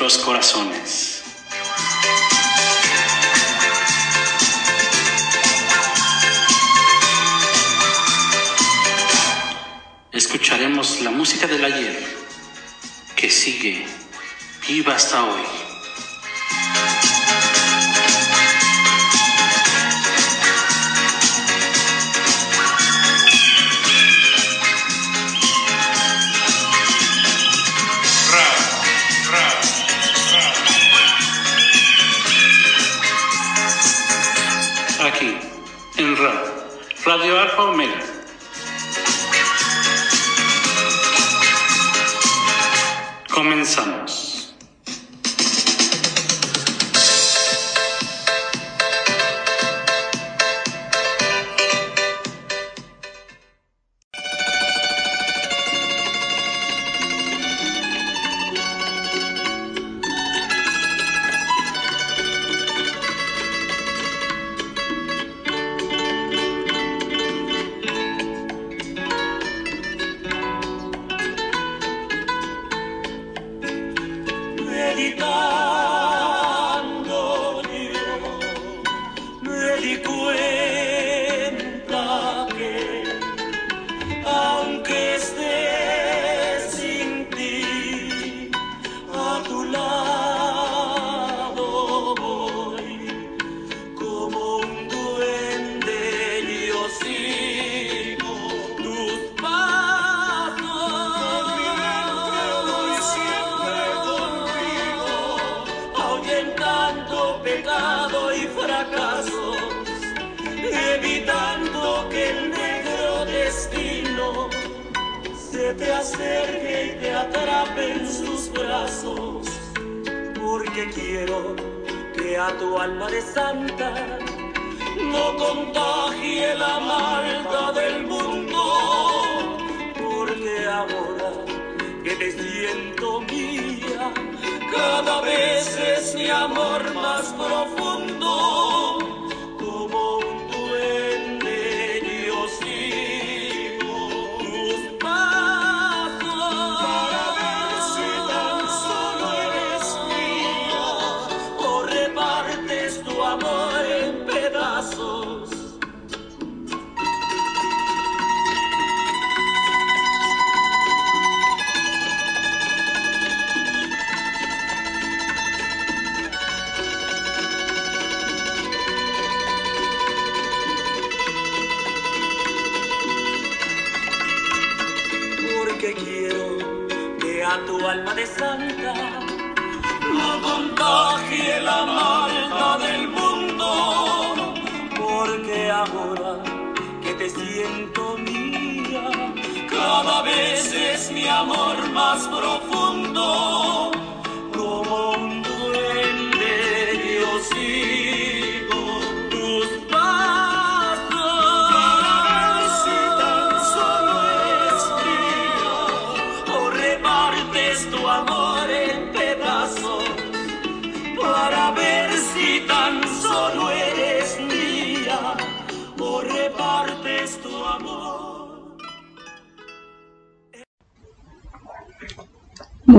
[0.00, 0.69] nuestros corazones.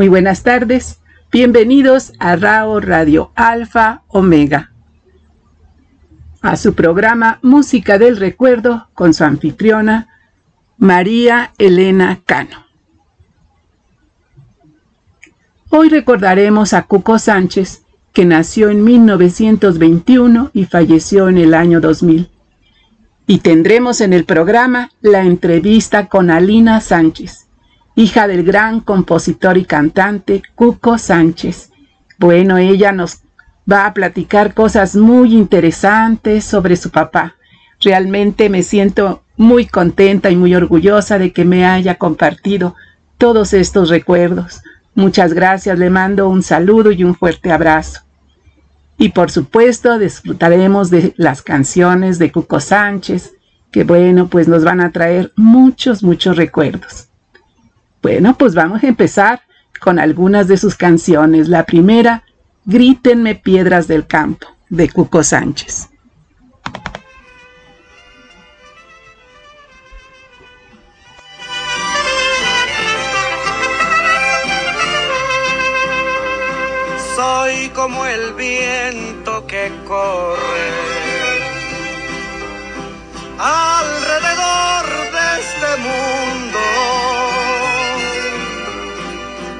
[0.01, 0.99] Muy buenas tardes,
[1.31, 4.71] bienvenidos a RAO Radio Alfa Omega,
[6.41, 10.07] a su programa Música del Recuerdo con su anfitriona
[10.79, 12.65] María Elena Cano.
[15.69, 22.27] Hoy recordaremos a Cuco Sánchez, que nació en 1921 y falleció en el año 2000.
[23.27, 27.50] Y tendremos en el programa la entrevista con Alina Sánchez,
[28.01, 31.69] hija del gran compositor y cantante Cuco Sánchez.
[32.17, 33.19] Bueno, ella nos
[33.71, 37.35] va a platicar cosas muy interesantes sobre su papá.
[37.79, 42.75] Realmente me siento muy contenta y muy orgullosa de que me haya compartido
[43.19, 44.63] todos estos recuerdos.
[44.95, 48.01] Muchas gracias, le mando un saludo y un fuerte abrazo.
[48.97, 53.33] Y por supuesto disfrutaremos de las canciones de Cuco Sánchez,
[53.71, 57.10] que bueno, pues nos van a traer muchos, muchos recuerdos.
[58.01, 59.41] Bueno, pues vamos a empezar
[59.79, 61.47] con algunas de sus canciones.
[61.47, 62.23] La primera,
[62.65, 65.89] Grítenme Piedras del Campo, de Cuco Sánchez.
[77.15, 80.71] Soy como el viento que corre
[83.37, 86.10] alrededor de este mundo.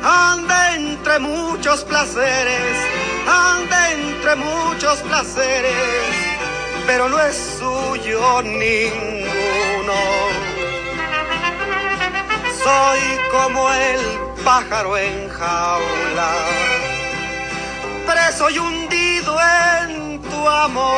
[0.03, 2.77] Anda entre muchos placeres,
[3.27, 5.73] anda entre muchos placeres,
[6.87, 10.01] pero no es suyo ninguno.
[12.63, 12.99] Soy
[13.31, 13.99] como el
[14.43, 16.31] pájaro en jaula
[18.05, 20.95] preso y hundido en tu amor.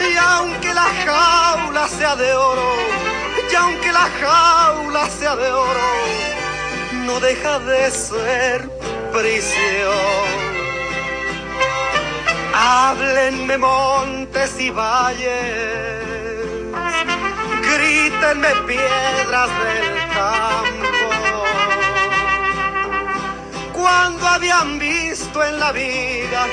[0.00, 2.76] Y aunque la jaula sea de oro,
[3.54, 5.90] y aunque la jaula sea de oro,
[7.06, 8.68] no deja de ser
[9.12, 10.34] prisión.
[12.52, 15.30] Háblenme montes y valles,
[17.70, 21.04] grítenme piedras del campo
[23.72, 26.46] cuando habían visto en la vida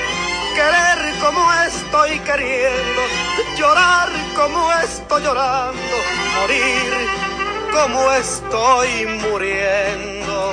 [0.54, 3.02] querer como estoy queriendo,
[3.56, 5.96] llorar como estoy llorando,
[6.36, 6.92] morir
[7.72, 10.52] como estoy muriendo.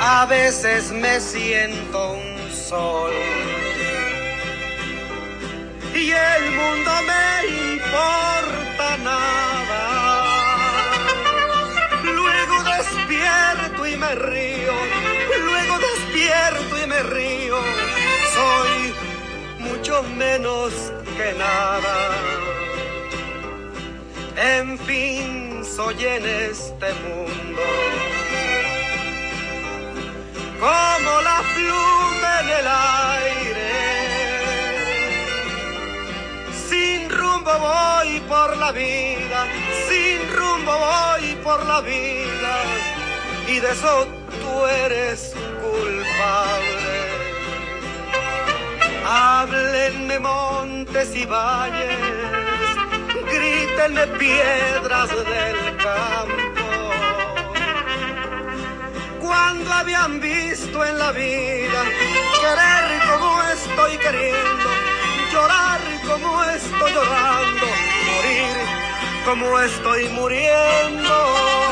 [0.00, 3.12] A veces me siento un sol
[5.94, 9.31] y el mundo me importa nada.
[14.14, 14.72] Río,
[15.40, 17.58] luego despierto y me río.
[18.34, 18.94] Soy
[19.58, 20.72] mucho menos
[21.16, 21.96] que nada.
[24.36, 27.62] En fin, soy en este mundo
[30.62, 33.52] como la pluma en el aire
[36.68, 39.46] sin rumbo voy por la vida,
[39.88, 42.91] sin rumbo voy por la vida.
[43.48, 44.06] Y de eso
[44.40, 47.22] tú eres culpable.
[49.04, 51.98] Háblenme montes y valles,
[53.30, 56.42] grítenme piedras del campo.
[59.20, 61.82] Cuando habían visto en la vida
[62.40, 64.68] querer como estoy queriendo,
[65.32, 67.66] llorar como estoy llorando,
[68.06, 68.56] morir
[69.24, 71.71] como estoy muriendo.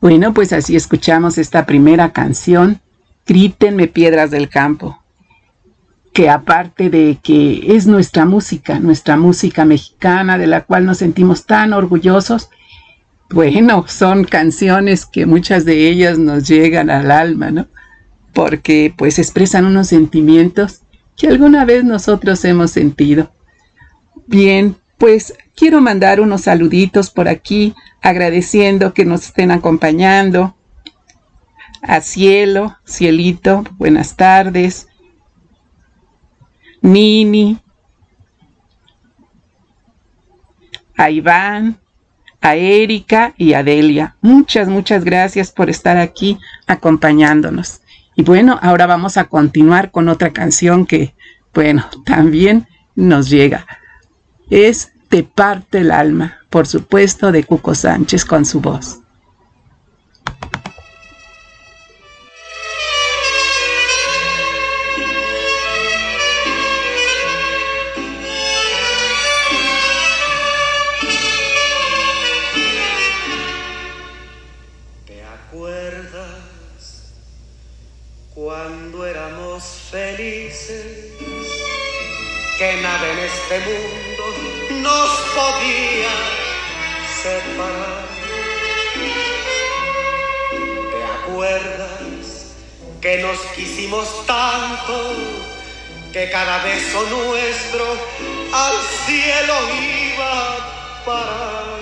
[0.00, 2.80] Bueno, pues así escuchamos esta primera canción,
[3.26, 5.02] Grítenme Piedras del Campo,
[6.12, 11.46] que aparte de que es nuestra música, nuestra música mexicana, de la cual nos sentimos
[11.46, 12.48] tan orgullosos,
[13.30, 17.66] bueno, son canciones que muchas de ellas nos llegan al alma, ¿no?
[18.32, 20.82] Porque pues expresan unos sentimientos
[21.16, 23.32] que alguna vez nosotros hemos sentido.
[24.28, 30.54] Bien, pues quiero mandar unos saluditos por aquí, agradeciendo que nos estén acompañando.
[31.82, 34.86] A Cielo, Cielito, buenas tardes.
[36.80, 37.58] Nini,
[40.96, 41.80] a Iván,
[42.40, 44.16] a Erika y a Delia.
[44.20, 46.38] Muchas, muchas gracias por estar aquí
[46.68, 47.80] acompañándonos.
[48.14, 51.14] Y bueno, ahora vamos a continuar con otra canción que,
[51.52, 53.66] bueno, también nos llega.
[54.50, 59.00] Es Te parte el alma, por supuesto, de Cuco Sánchez con su voz.
[93.08, 94.94] Que nos quisimos tanto
[96.12, 97.84] que cada beso nuestro
[98.52, 101.78] al cielo iba a parar?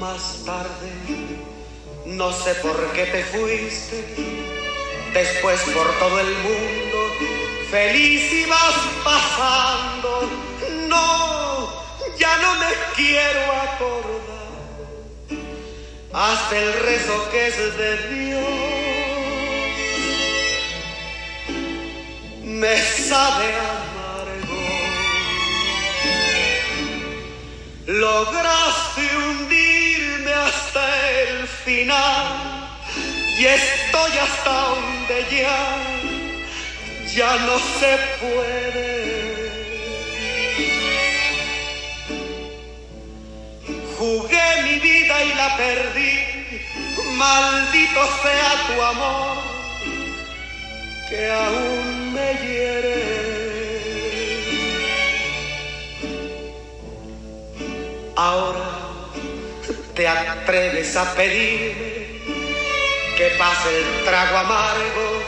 [0.00, 0.90] Más tarde,
[2.04, 3.96] no sé por qué te fuiste,
[5.14, 6.98] después por todo el mundo,
[7.70, 10.28] feliz ibas pasando.
[10.88, 11.70] No,
[12.18, 14.41] ya no me quiero acordar,
[16.12, 18.42] hasta el rezo que es de Dios.
[22.42, 24.62] Me sabe amargo.
[27.86, 32.68] Lograste hundirme hasta el final
[33.38, 35.76] y estoy hasta donde ya,
[37.14, 39.31] ya no se puede.
[44.02, 46.18] Jugué mi vida y la perdí,
[47.14, 49.36] maldito sea tu amor,
[51.08, 52.98] que aún me hiere.
[58.16, 58.70] Ahora
[59.94, 62.22] te atreves a pedirme
[63.16, 65.22] que pase el trago amargo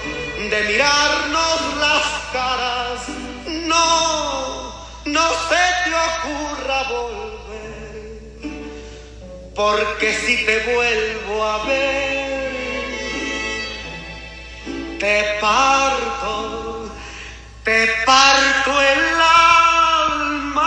[0.50, 3.08] de mirarnos las caras.
[3.46, 7.33] No, no se te ocurra volver,
[9.54, 12.52] porque si te vuelvo a ver,
[14.98, 16.90] te parto,
[17.62, 18.98] te parto el
[20.10, 20.64] alma.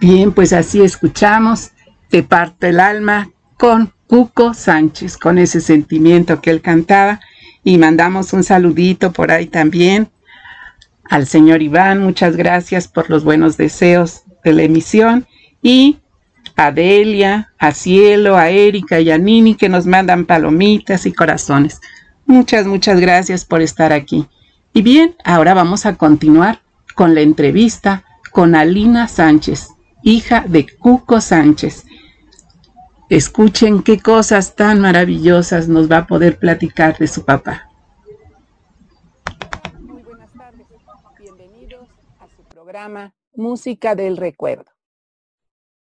[0.00, 1.70] Bien, pues así escuchamos
[2.08, 7.20] Te parte el alma con Cuco Sánchez, con ese sentimiento que él cantaba.
[7.64, 10.11] Y mandamos un saludito por ahí también
[11.04, 12.02] al señor Iván.
[12.02, 15.26] Muchas gracias por los buenos deseos de la emisión.
[15.62, 15.98] Y
[16.56, 21.80] a Delia, a Cielo, a Erika y a Nini que nos mandan palomitas y corazones.
[22.26, 24.26] Muchas, muchas gracias por estar aquí.
[24.72, 26.60] Y bien, ahora vamos a continuar
[26.94, 29.68] con la entrevista con Alina Sánchez
[30.02, 31.86] hija de Cuco Sánchez.
[33.08, 37.68] Escuchen qué cosas tan maravillosas nos va a poder platicar de su papá.
[39.80, 40.66] Muy buenas tardes,
[41.18, 41.88] bienvenidos
[42.20, 42.42] a su
[43.34, 44.70] Música del Recuerdo.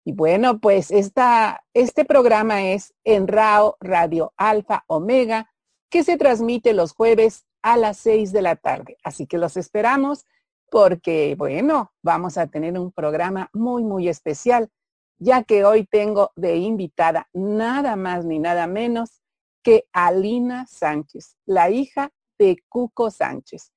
[0.04, 5.50] Y bueno, pues esta, este programa es en RAO Radio Alfa Omega,
[5.90, 8.96] que se transmite los jueves a las 6 de la tarde.
[9.02, 10.24] Así que los esperamos
[10.70, 14.70] porque, bueno, vamos a tener un programa muy, muy especial,
[15.18, 19.20] ya que hoy tengo de invitada nada más ni nada menos
[19.62, 23.72] que Alina Sánchez, la hija de Cuco Sánchez.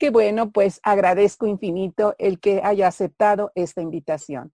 [0.00, 4.50] Qué bueno, pues agradezco infinito el que haya aceptado esta invitación.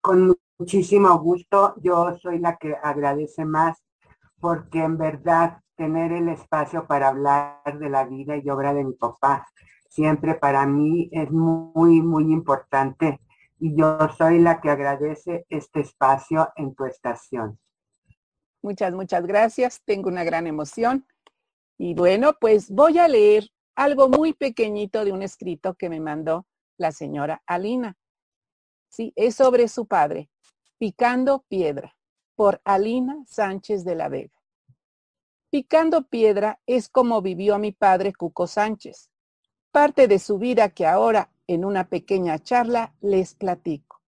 [0.00, 3.82] Con muchísimo gusto, yo soy la que agradece más
[4.40, 8.92] porque en verdad tener el espacio para hablar de la vida y obra de mi
[8.92, 9.48] papá
[9.88, 13.20] siempre para mí es muy, muy importante
[13.58, 17.58] y yo soy la que agradece este espacio en tu estación.
[18.62, 19.82] Muchas, muchas gracias.
[19.84, 21.04] Tengo una gran emoción.
[21.76, 26.46] Y bueno, pues voy a leer algo muy pequeñito de un escrito que me mandó
[26.78, 27.96] la señora Alina.
[28.88, 30.30] Sí, es sobre su padre,
[30.78, 31.96] Picando Piedra,
[32.34, 34.34] por Alina Sánchez de la Vega.
[35.50, 39.10] Picando Piedra es como vivió mi padre Cuco Sánchez
[39.70, 44.02] parte de su vida que ahora en una pequeña charla les platico.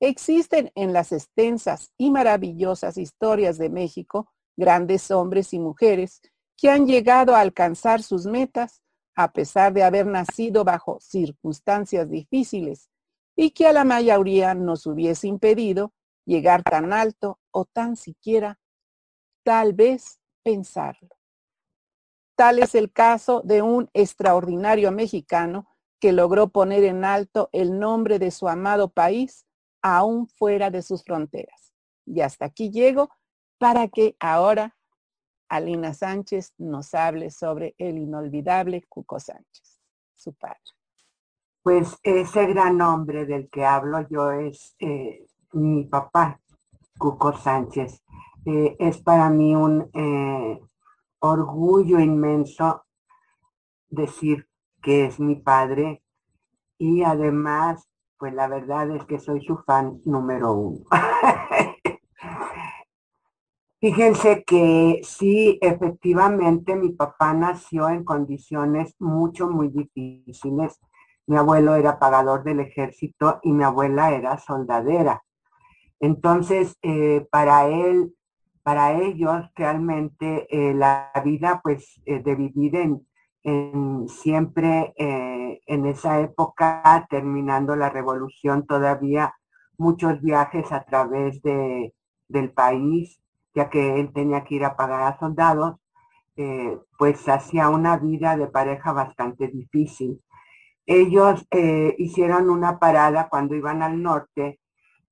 [0.00, 6.22] Existen en las extensas y maravillosas historias de México grandes hombres y mujeres
[6.56, 8.83] que han llegado a alcanzar sus metas
[9.14, 12.90] a pesar de haber nacido bajo circunstancias difíciles
[13.36, 15.92] y que a la mayoría nos hubiese impedido
[16.24, 18.58] llegar tan alto o tan siquiera
[19.44, 21.16] tal vez pensarlo.
[22.36, 25.68] Tal es el caso de un extraordinario mexicano
[26.00, 29.46] que logró poner en alto el nombre de su amado país
[29.82, 31.72] aún fuera de sus fronteras.
[32.06, 33.10] Y hasta aquí llego
[33.58, 34.76] para que ahora
[35.54, 39.80] Alina Sánchez nos hable sobre el inolvidable Cuco Sánchez,
[40.12, 40.58] su padre.
[41.62, 46.40] Pues ese gran hombre del que hablo yo es eh, mi papá,
[46.98, 48.02] Cuco Sánchez.
[48.44, 50.60] Eh, es para mí un eh,
[51.20, 52.84] orgullo inmenso
[53.88, 54.48] decir
[54.82, 56.02] que es mi padre
[56.78, 60.84] y además, pues la verdad es que soy su fan número uno.
[63.84, 70.80] Fíjense que sí, efectivamente, mi papá nació en condiciones mucho, muy difíciles.
[71.26, 75.22] Mi abuelo era pagador del ejército y mi abuela era soldadera.
[76.00, 78.14] Entonces, eh, para él,
[78.62, 83.06] para ellos, realmente eh, la vida, pues, eh, de vivir en,
[84.08, 89.34] siempre en esa época, terminando la revolución, todavía
[89.76, 91.92] muchos viajes a través de,
[92.28, 93.20] del país,
[93.54, 95.76] ya que él tenía que ir a pagar a soldados,
[96.36, 100.20] eh, pues hacía una vida de pareja bastante difícil.
[100.86, 104.60] Ellos eh, hicieron una parada cuando iban al norte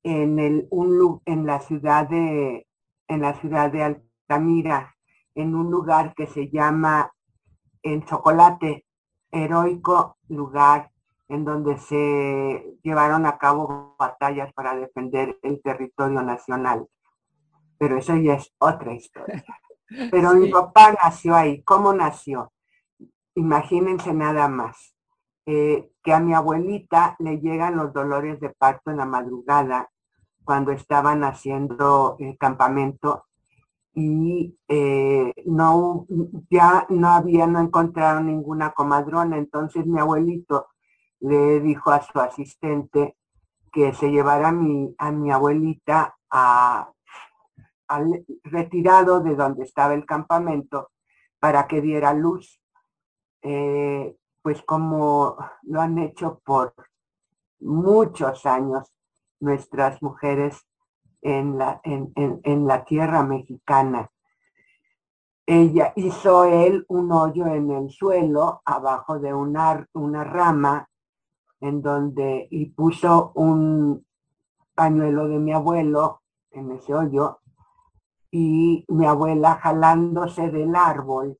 [0.02, 2.66] en, el, un, en, la ciudad de,
[3.08, 4.94] en la ciudad de Altamira,
[5.34, 7.12] en un lugar que se llama
[7.82, 8.84] en Chocolate,
[9.30, 10.90] heroico lugar
[11.28, 16.87] en donde se llevaron a cabo batallas para defender el territorio nacional
[17.82, 19.44] pero eso ya es otra historia.
[20.12, 21.62] Pero mi papá nació ahí.
[21.64, 22.52] ¿Cómo nació?
[23.34, 24.94] Imagínense nada más.
[25.46, 29.90] Eh, que a mi abuelita le llegan los dolores de parto en la madrugada
[30.44, 33.24] cuando estaban haciendo el campamento
[33.94, 36.06] y eh, no,
[36.50, 39.38] ya no había, no encontraron ninguna comadrona.
[39.38, 40.68] Entonces mi abuelito
[41.18, 43.16] le dijo a su asistente
[43.72, 46.92] que se llevara a mi, a mi abuelita a
[48.44, 50.90] retirado de donde estaba el campamento
[51.38, 52.61] para que diera luz,
[53.42, 56.75] eh, pues como lo han hecho por
[57.61, 58.92] muchos años
[59.40, 60.66] nuestras mujeres
[61.20, 64.11] en la, en, la tierra mexicana.
[65.46, 70.88] Ella hizo él un hoyo en el suelo abajo de una, una rama
[71.61, 74.05] en donde y puso un
[74.74, 77.41] pañuelo de mi abuelo en ese hoyo
[78.35, 81.38] y mi abuela jalándose del árbol,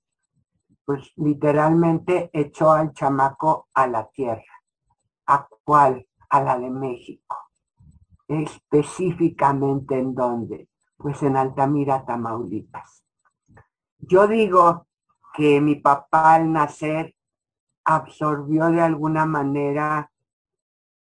[0.85, 4.61] pues literalmente echó al chamaco a la tierra.
[5.27, 6.07] ¿A cuál?
[6.29, 7.37] A la de México.
[8.29, 10.69] Específicamente en dónde?
[10.99, 13.03] Pues en Altamira, Tamaulipas.
[13.99, 14.87] Yo digo
[15.33, 17.15] que mi papá al nacer
[17.87, 20.13] absorbió de alguna manera,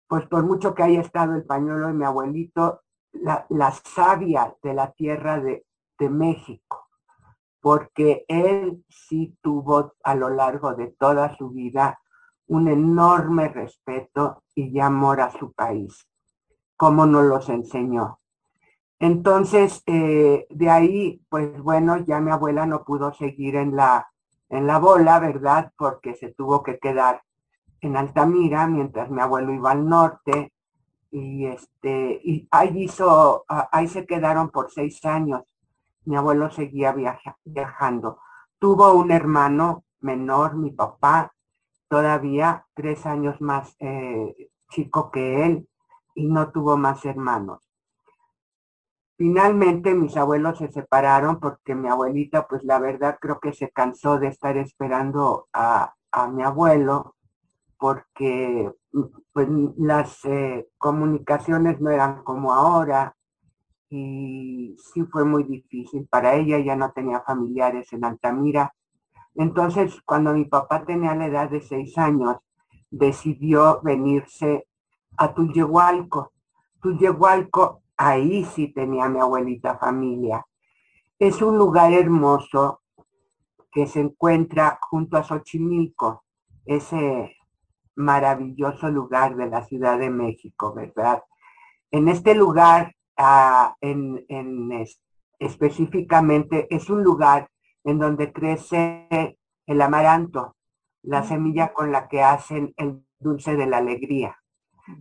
[0.06, 2.80] pues por mucho que haya estado el pañuelo de mi abuelito,
[3.12, 5.66] la, la savia de la tierra de,
[6.02, 6.88] de México,
[7.60, 12.00] porque él sí tuvo a lo largo de toda su vida
[12.48, 16.08] un enorme respeto y amor a su país,
[16.76, 18.18] como nos los enseñó.
[18.98, 24.08] Entonces, eh, de ahí, pues bueno, ya mi abuela no pudo seguir en la,
[24.48, 25.72] en la bola, ¿verdad?
[25.76, 27.22] Porque se tuvo que quedar
[27.80, 30.52] en Altamira mientras mi abuelo iba al norte
[31.10, 35.42] y este y ahí hizo ahí se quedaron por seis años
[36.04, 36.94] mi abuelo seguía
[37.44, 38.18] viajando.
[38.58, 41.32] Tuvo un hermano menor, mi papá,
[41.88, 45.68] todavía tres años más eh, chico que él,
[46.14, 47.68] y no tuvo más hermanos.
[49.16, 54.18] Finalmente mis abuelos se separaron porque mi abuelita, pues la verdad creo que se cansó
[54.18, 55.94] de estar esperando a,
[56.32, 57.14] mi abuelo
[57.78, 58.70] porque
[59.32, 63.16] pues, las eh, comunicaciones no eran como ahora
[63.94, 68.74] y sí fue muy difícil para ella, ya no tenía familiares en Altamira.
[69.34, 72.38] Entonces, cuando mi papá tenía la edad de seis años,
[72.90, 74.66] decidió venirse
[75.18, 76.32] a Tullehualco.
[76.80, 80.46] Tullehualco, ahí sí tenía mi abuelita familia.
[81.18, 82.80] Es un lugar hermoso
[83.70, 86.24] que se encuentra junto a Xochimilco,
[86.64, 87.36] ese
[87.96, 91.22] maravilloso lugar de la Ciudad de México, ¿verdad?
[91.90, 94.86] En este lugar en,
[95.38, 97.48] específicamente es un lugar
[97.84, 100.56] en donde crece el amaranto,
[101.02, 104.36] la semilla con la que hacen el dulce de la alegría.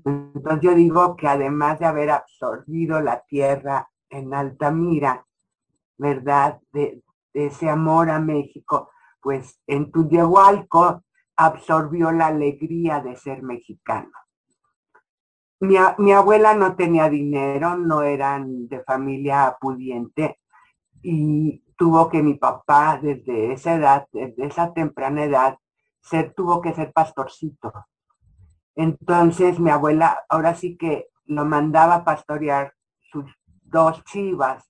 [0.05, 5.25] Entonces yo digo que además de haber absorbido la tierra en Altamira,
[5.97, 6.59] ¿verdad?
[6.71, 8.89] De, de ese amor a México,
[9.21, 11.03] pues en Tuyehualco
[11.35, 14.11] absorbió la alegría de ser mexicano.
[15.61, 15.77] Mi,
[16.11, 20.39] abuela no tenía dinero, no eran de familia pudiente
[21.03, 25.59] y tuvo que mi papá desde esa edad, desde esa temprana edad,
[26.35, 27.71] tuvo que ser pastorcito.
[28.75, 32.73] Entonces mi abuela ahora sí que lo mandaba pastorear
[33.11, 33.25] sus
[33.61, 34.67] dos chivas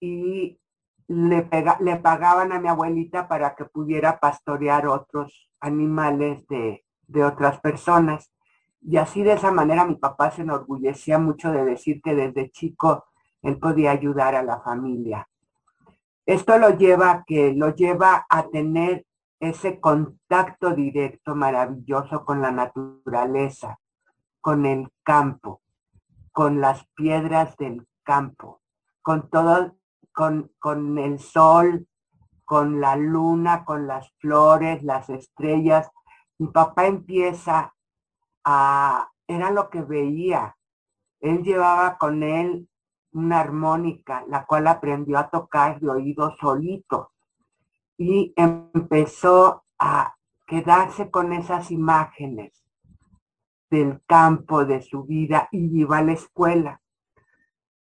[0.00, 0.60] y
[1.06, 1.48] le,
[1.80, 8.30] le pagaban a mi abuelita para que pudiera pastorear otros animales de, de otras personas.
[8.90, 13.04] Y así de esa manera mi papá se enorgullecía mucho de decir que desde chico
[13.42, 15.28] él podía ayudar a la familia.
[16.24, 19.04] Esto lo lleva que lo lleva a tener
[19.40, 23.78] ese contacto directo maravilloso con la naturaleza,
[24.40, 25.60] con el campo,
[26.32, 28.62] con las piedras del campo,
[29.02, 29.76] con todo,
[30.14, 31.86] con, con el sol,
[32.46, 35.90] con la luna, con las flores, las estrellas.
[36.38, 37.74] Mi papá empieza
[38.50, 40.56] a, era lo que veía.
[41.20, 42.66] Él llevaba con él
[43.12, 47.12] una armónica, la cual aprendió a tocar de oído solito
[47.98, 50.14] y empezó a
[50.46, 52.64] quedarse con esas imágenes
[53.70, 56.80] del campo, de su vida y iba a la escuela.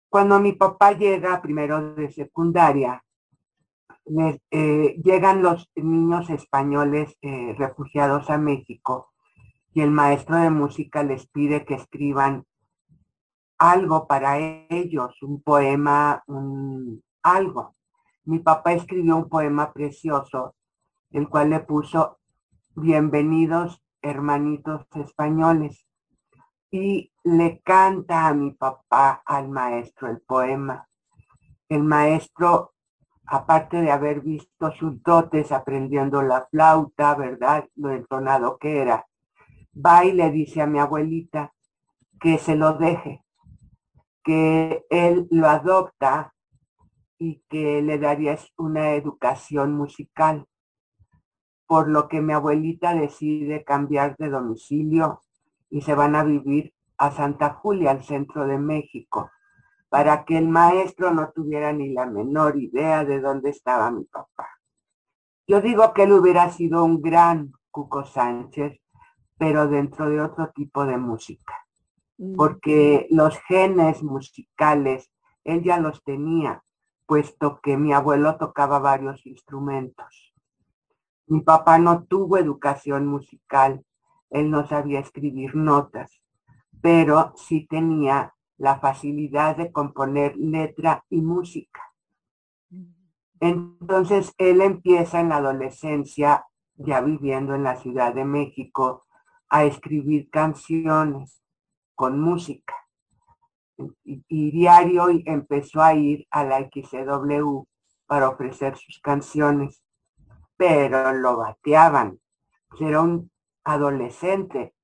[0.08, 3.02] Cuando mi papá llega primero de secundaria,
[4.50, 9.13] eh, llegan los niños españoles eh, refugiados a México
[9.74, 12.46] y el maestro de música les pide que escriban
[13.58, 17.74] algo para ellos, un poema, un, algo
[18.26, 20.54] mi papá escribió un poema precioso,
[21.10, 22.18] el cual le puso
[22.74, 25.86] Bienvenidos hermanitos españoles.
[26.70, 30.88] Y le canta a mi papá, al maestro, el poema.
[31.68, 32.72] El maestro,
[33.26, 37.68] aparte de haber visto sus dotes aprendiendo la flauta, ¿verdad?
[37.76, 39.06] Lo entonado que era,
[39.74, 41.52] va y le dice a mi abuelita
[42.20, 43.24] que se lo deje,
[44.22, 46.34] que él lo adopta
[47.18, 50.46] y que le darías una educación musical,
[51.66, 55.22] por lo que mi abuelita decide cambiar de domicilio
[55.70, 59.30] y se van a vivir a Santa Julia, al centro de México,
[59.88, 64.48] para que el maestro no tuviera ni la menor idea de dónde estaba mi papá.
[65.46, 68.80] Yo digo que él hubiera sido un gran Cuco Sánchez,
[69.38, 71.54] pero dentro de otro tipo de música,
[72.18, 72.36] mm.
[72.36, 75.10] porque los genes musicales
[75.44, 76.64] él ya los tenía,
[77.06, 80.34] puesto que mi abuelo tocaba varios instrumentos.
[81.26, 83.84] Mi papá no tuvo educación musical,
[84.30, 86.22] él no sabía escribir notas,
[86.80, 91.80] pero sí tenía la facilidad de componer letra y música.
[93.40, 99.03] Entonces él empieza en la adolescencia, ya viviendo en la Ciudad de México,
[99.54, 101.40] a escribir canciones
[101.94, 102.74] con música
[104.02, 107.62] y, diario empezó a ir a la XW
[108.06, 109.80] para ofrecer sus canciones,
[110.56, 112.18] pero lo bateaban.
[112.80, 113.30] Era un
[113.62, 114.74] adolescente,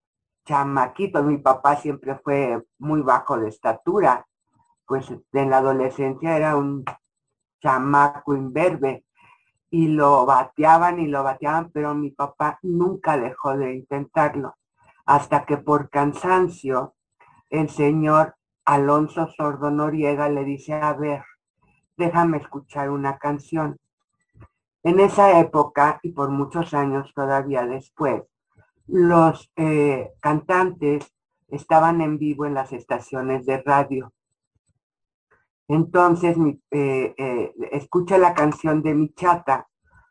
[0.44, 1.24] chamaquito.
[1.24, 4.24] Mi papá siempre fue muy bajo de estatura,
[4.86, 6.84] pues en la adolescencia era un
[7.60, 9.04] chamaco imberbe
[9.68, 14.56] y lo bateaban y lo bateaban, pero mi papá nunca dejó de intentarlo,
[15.10, 16.94] hasta que por cansancio
[17.48, 21.24] el Señor Alonso Sordo Noriega le dice, a ver,
[21.96, 23.76] déjame escuchar una canción.
[24.84, 28.22] En esa época y por muchos años todavía después,
[28.86, 31.12] los eh, cantantes
[31.48, 34.12] estaban en vivo en las estaciones de radio.
[35.66, 36.36] Entonces,
[36.70, 39.66] eh, eh, escucha la canción de Mi Chata,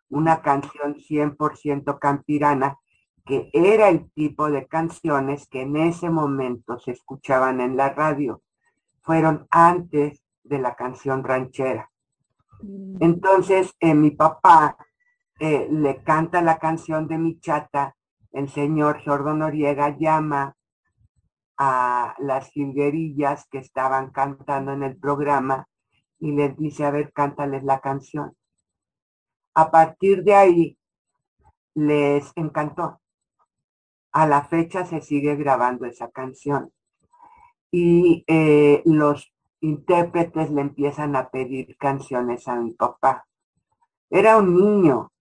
[0.09, 2.77] una canción 100% campirana,
[3.25, 8.41] que era el tipo de canciones que en ese momento se escuchaban en la radio.
[9.01, 11.89] Fueron antes de la canción ranchera.
[12.61, 12.97] Mm.
[13.01, 14.77] Entonces, eh, mi papá
[15.39, 17.95] eh, le canta la canción de mi chata,
[18.31, 20.55] el señor Sordo Noriega llama
[21.57, 25.67] a las jilguerillas que estaban cantando en el programa
[26.19, 28.35] y les dice, a ver, cántales la canción.
[29.55, 30.77] A partir de ahí,
[31.73, 32.99] les encantó
[34.11, 36.71] a la fecha se sigue grabando esa canción.
[37.71, 43.25] Y eh, los intérpretes le empiezan a pedir canciones a mi papá.
[44.09, 45.11] Era un niño.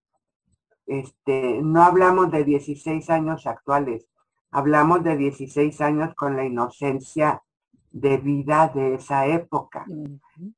[0.87, 4.07] Este, no hablamos de 16 años actuales,
[4.49, 7.43] hablamos de 16 años con la inocencia
[7.91, 9.85] de vida de esa época.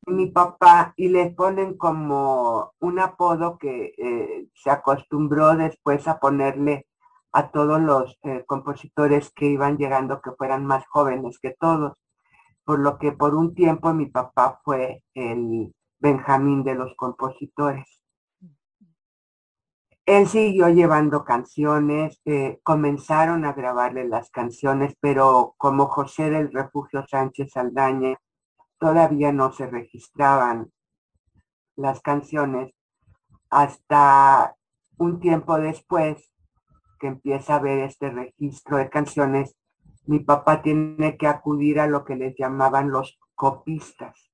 [0.06, 6.88] Mi papá, y le ponen como un apodo que eh, se acostumbró después a ponerle
[7.34, 11.94] a todos los eh, compositores que iban llegando que fueran más jóvenes que todos,
[12.64, 18.02] por lo que por un tiempo mi papá fue el Benjamín de los compositores.
[20.06, 27.06] Él siguió llevando canciones, eh, comenzaron a grabarle las canciones, pero como José del Refugio
[27.08, 28.18] Sánchez Aldaña,
[28.80, 30.72] todavía no se registraban
[31.76, 32.74] las canciones
[33.50, 34.56] hasta
[34.98, 36.31] un tiempo después
[37.02, 39.58] que empieza a ver este registro de canciones,
[40.06, 44.32] mi papá tiene que acudir a lo que les llamaban los copistas,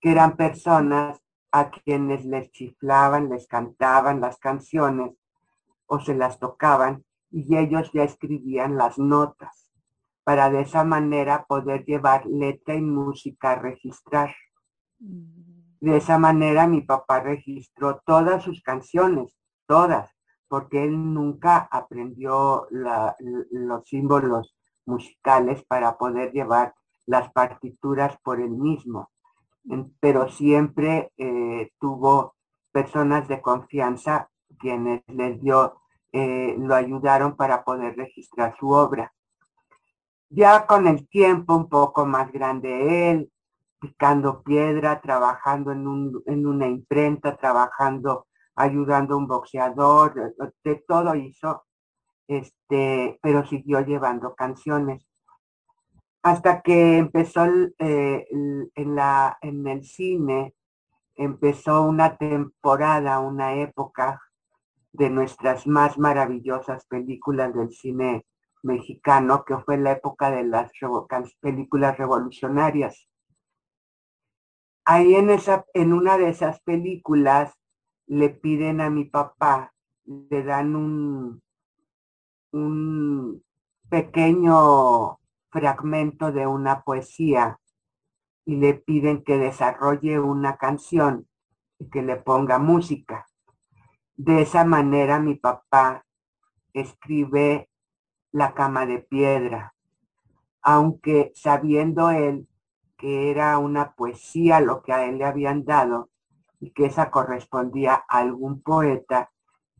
[0.00, 1.20] que eran personas
[1.52, 5.14] a quienes les chiflaban, les cantaban las canciones
[5.84, 9.70] o se las tocaban y ellos ya escribían las notas
[10.24, 14.34] para de esa manera poder llevar letra y música a registrar.
[15.00, 15.80] Mm.
[15.80, 19.36] De esa manera mi papá registró todas sus canciones,
[19.66, 20.14] todas,
[20.50, 24.52] porque él nunca aprendió los símbolos
[24.84, 26.74] musicales para poder llevar
[27.06, 29.10] las partituras por él mismo,
[30.00, 32.34] pero siempre eh, tuvo
[32.72, 39.12] personas de confianza quienes les dio, eh, lo ayudaron para poder registrar su obra.
[40.30, 43.30] Ya con el tiempo un poco más grande él,
[43.80, 48.26] picando piedra, trabajando en, un, en una imprenta, trabajando,
[48.60, 51.64] ayudando a un boxeador, de, todo hizo,
[52.28, 55.06] este, pero siguió llevando canciones.
[56.22, 57.46] Hasta que empezó
[57.78, 58.26] eh,
[58.74, 60.54] en, la, en el cine,
[61.16, 64.20] empezó una temporada, una época
[64.92, 68.26] de nuestras más maravillosas películas del cine
[68.62, 70.70] mexicano, que fue la época de las
[71.40, 73.10] películas revolucionarias
[74.90, 77.54] ahí en, esa, en una de esas películas
[78.10, 79.72] le piden a mi papá,
[80.04, 81.40] le dan un,
[82.50, 83.44] un
[83.88, 85.20] pequeño
[85.50, 87.60] fragmento de una poesía
[88.44, 91.28] y le piden que desarrolle una canción
[91.78, 93.28] y que le ponga música.
[94.16, 96.04] De esa manera mi papá
[96.72, 97.70] escribe
[98.32, 99.72] La cama de piedra,
[100.62, 102.48] aunque sabiendo él
[102.96, 106.10] que era una poesía lo que a él le habían dado
[106.60, 109.30] y que esa correspondía a algún poeta,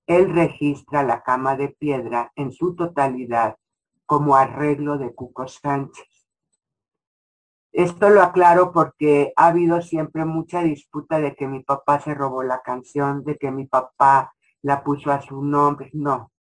[0.06, 3.56] él registra la cama de piedra en su totalidad
[4.06, 6.08] como arreglo de Cuco Sánchez.
[7.72, 12.42] Esto lo aclaro porque ha habido siempre mucha disputa de que mi papá se robó
[12.42, 15.90] la canción, de que mi papá la puso a su nombre.
[15.92, 16.32] No,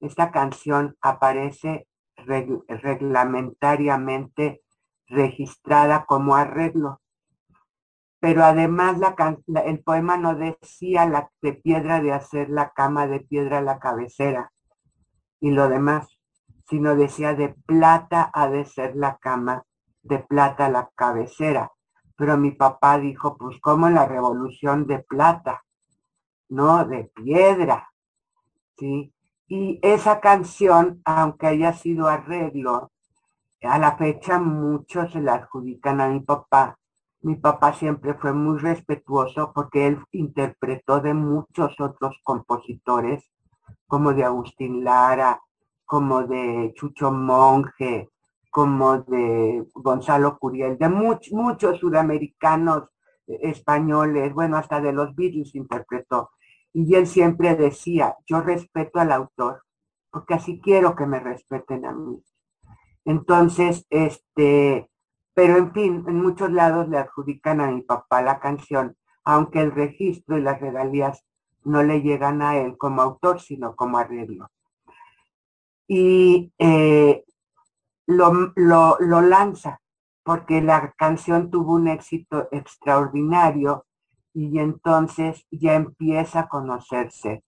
[0.00, 1.86] esta canción aparece
[2.16, 4.62] reglamentariamente
[5.06, 7.00] registrada como arreglo.
[8.26, 8.96] Pero además
[9.66, 14.52] el poema no decía de piedra de hacer la cama de piedra la cabecera
[15.38, 16.08] y lo demás,
[16.68, 19.62] sino decía de plata ha de ser la cama,
[20.02, 21.70] de plata la cabecera.
[22.16, 25.62] Pero mi papá dijo, pues como la revolución de plata,
[26.48, 27.92] no de piedra,
[28.76, 29.14] ¿sí?
[29.46, 32.90] Y esa canción, aunque haya sido arreglo,
[33.62, 36.76] a la fecha muchos se la adjudican a mi papá.
[37.26, 43.32] Mi papá siempre fue muy respetuoso porque él interpretó de muchos otros compositores,
[43.88, 45.42] como de Agustín Lara,
[45.84, 48.10] como de Chucho Monge,
[48.48, 52.84] como de Gonzalo Curiel, de muchos sudamericanos,
[53.26, 56.30] eh, españoles, bueno, hasta de los Beatles interpretó.
[56.72, 59.64] Y él siempre decía, yo respeto al autor,
[60.12, 62.22] porque así quiero que me respeten a mí.
[63.04, 64.88] Entonces, este,
[65.36, 69.70] pero en fin, en muchos lados le adjudican a mi papá la canción, aunque el
[69.70, 71.26] registro y las regalías
[71.62, 74.48] no le llegan a él como autor, sino como arreglo.
[75.86, 77.22] Y eh,
[78.06, 79.82] lo, lanza
[80.22, 83.84] porque la canción tuvo un éxito extraordinario
[84.32, 87.44] y entonces ya empieza a conocerse.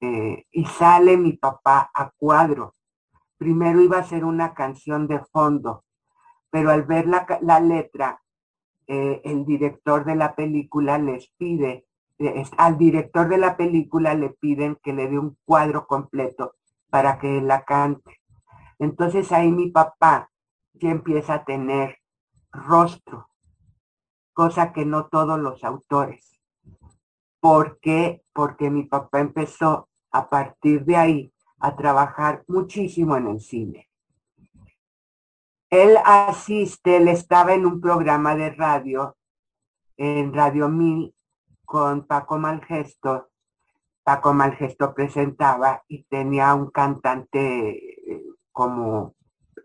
[0.00, 2.74] Eh, y sale mi papá a cuadro
[3.42, 5.84] primero iba a ser una canción de fondo,
[6.52, 8.22] pero al ver la, letra,
[8.86, 11.86] eh, el director de la película les pide,
[12.18, 16.56] eh, al director de la película le piden que le dé un cuadro completo
[16.90, 18.20] para que él la cante.
[18.78, 20.30] Entonces ahí mi papá
[20.74, 21.96] ya empieza a tener
[22.52, 23.30] rostro,
[24.34, 26.38] cosa que no todos los autores.
[27.40, 28.22] ¿Por qué?
[28.34, 33.88] Porque mi papá empezó a partir de ahí a trabajar muchísimo en el cine.
[35.72, 39.16] Él asiste, él estaba en un programa de radio,
[39.96, 41.14] en Radio Mil,
[41.64, 43.30] con Paco Malgesto.
[44.04, 49.14] Paco Malgesto presentaba y tenía un cantante eh, como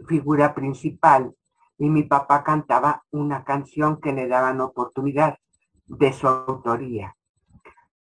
[0.07, 1.35] figura principal
[1.77, 5.37] y mi papá cantaba una canción que le daban oportunidad
[5.87, 7.17] de su autoría.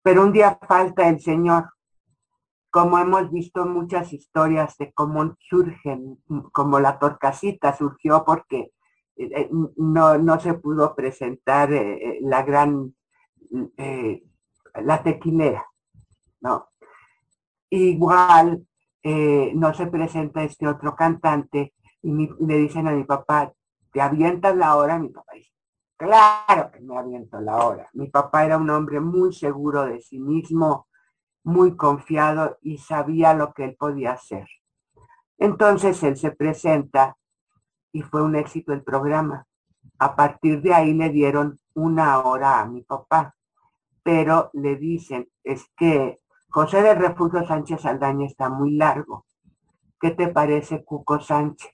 [0.01, 1.69] Pero un día falta el señor
[2.73, 6.17] como hemos visto muchas historias de cómo surgen,
[6.51, 8.71] como la torcasita surgió porque
[9.15, 12.95] eh, eh, no, se pudo presentar eh, la gran,
[14.81, 15.63] la tequilera,
[16.41, 16.69] ¿no?
[17.69, 18.65] Igual
[19.03, 23.53] no se presenta este otro cantante y le dicen a mi papá,
[23.91, 25.51] te avientas la hora, mi papá dice,
[25.95, 27.88] Claro que me aviento la hora.
[27.93, 30.88] Mi papá era un hombre muy seguro de sí mismo,
[31.43, 34.47] muy confiado y sabía lo que él podía hacer.
[35.38, 37.17] Entonces él se presenta
[37.91, 39.45] y fue un éxito el programa.
[39.99, 43.36] A partir de ahí le dieron una hora a mi papá,
[44.03, 49.25] pero le dicen, es que José de Refugio Sánchez Saldaña está muy largo.
[49.99, 51.71] ¿Qué te parece Cuco Sánchez?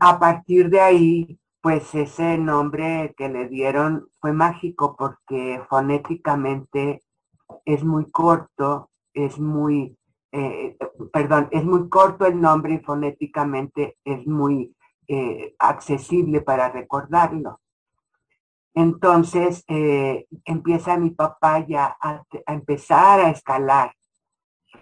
[0.00, 7.02] a partir de ahí, pues ese nombre que le dieron fue mágico porque fonéticamente
[7.64, 9.96] es muy corto, es muy,
[10.32, 10.76] eh,
[11.12, 14.74] perdón, es muy corto el nombre y fonéticamente es muy
[15.08, 17.60] eh, accesible para recordarlo.
[18.74, 23.94] Entonces eh, empieza mi papá ya a, empezar a escalar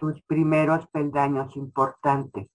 [0.01, 2.49] sus primeros peldaños importantes.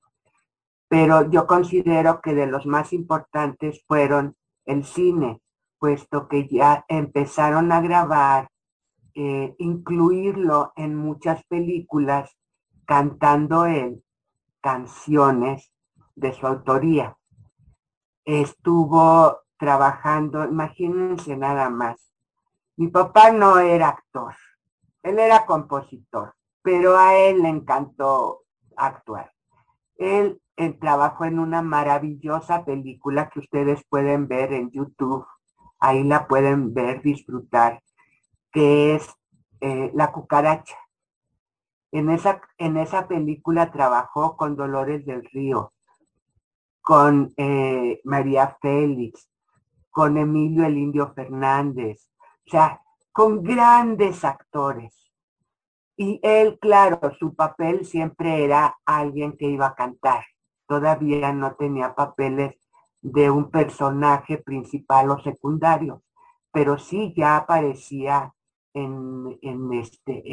[0.90, 5.42] Pero yo considero que de los más importantes fueron el cine,
[5.78, 8.50] puesto que ya empezaron a grabar,
[9.16, 12.36] eh, incluirlo en muchas películas,
[12.86, 14.04] cantando él
[14.62, 15.72] canciones
[16.16, 17.18] de su autoría.
[18.26, 22.14] Estuvo trabajando, imagínense nada más.
[22.76, 24.36] Mi papá no era actor,
[25.04, 28.44] él era compositor, pero a él le encantó
[28.76, 29.32] actuar.
[29.98, 30.42] Él,
[30.80, 35.26] trabajó en una maravillosa película que ustedes pueden ver en YouTube,
[35.80, 37.79] ahí la pueden ver, disfrutar,
[38.52, 39.08] que es
[39.62, 40.78] eh, La cucaracha.
[41.92, 45.74] En esa, en esa película trabajó con Dolores del Río,
[46.82, 49.30] con eh, María Félix,
[49.90, 52.10] con Emilio el Indio Fernández,
[52.46, 52.82] o sea,
[53.12, 55.12] con grandes actores.
[55.98, 60.24] Y él, claro, su papel siempre era alguien que iba a cantar.
[60.68, 62.56] Todavía no tenía papeles
[63.02, 66.04] de un personaje principal o secundario,
[66.52, 68.34] pero sí ya aparecía
[68.84, 70.24] en, este,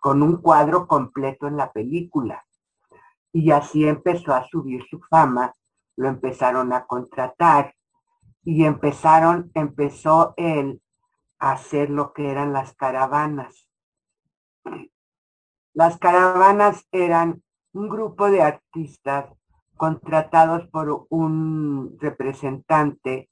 [0.00, 2.44] con un cuadro completo en la película.
[3.32, 5.54] Y así empezó a subir su fama,
[5.96, 7.74] lo empezaron a contratar
[8.42, 10.82] y empezaron, empezó él
[11.38, 13.68] a hacer lo que eran las caravanas.
[15.72, 17.42] Las caravanas eran
[17.72, 19.32] un grupo de artistas
[19.76, 23.30] contratados por un representante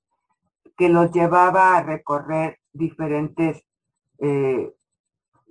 [0.77, 3.67] que los llevaba a recorrer diferentes,
[4.19, 4.75] eh,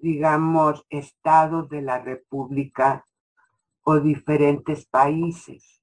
[0.02, 3.06] digamos, estados de la República
[3.84, 5.82] o diferentes países.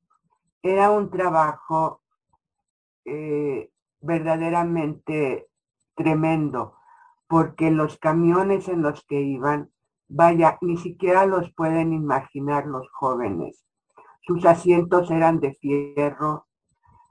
[0.63, 2.03] Era un trabajo
[3.05, 3.71] eh,
[4.01, 5.49] verdaderamente
[5.95, 6.77] tremendo,
[7.27, 9.71] porque los camiones en los que iban,
[10.09, 13.65] vaya, ni siquiera los pueden imaginar los jóvenes.
[14.23, 16.47] Sus asientos eran de fierro,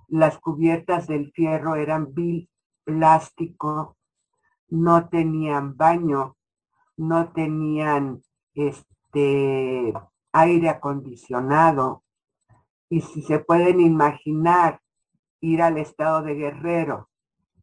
[0.07, 2.49] las cubiertas del fierro eran vil
[2.83, 3.97] plástico,
[4.73, 6.36] no tenían baño,
[6.97, 8.23] no tenían
[8.55, 9.93] este
[10.31, 12.03] aire acondicionado.
[12.89, 14.81] Y si se pueden imaginar
[15.41, 17.09] ir al estado de Guerrero,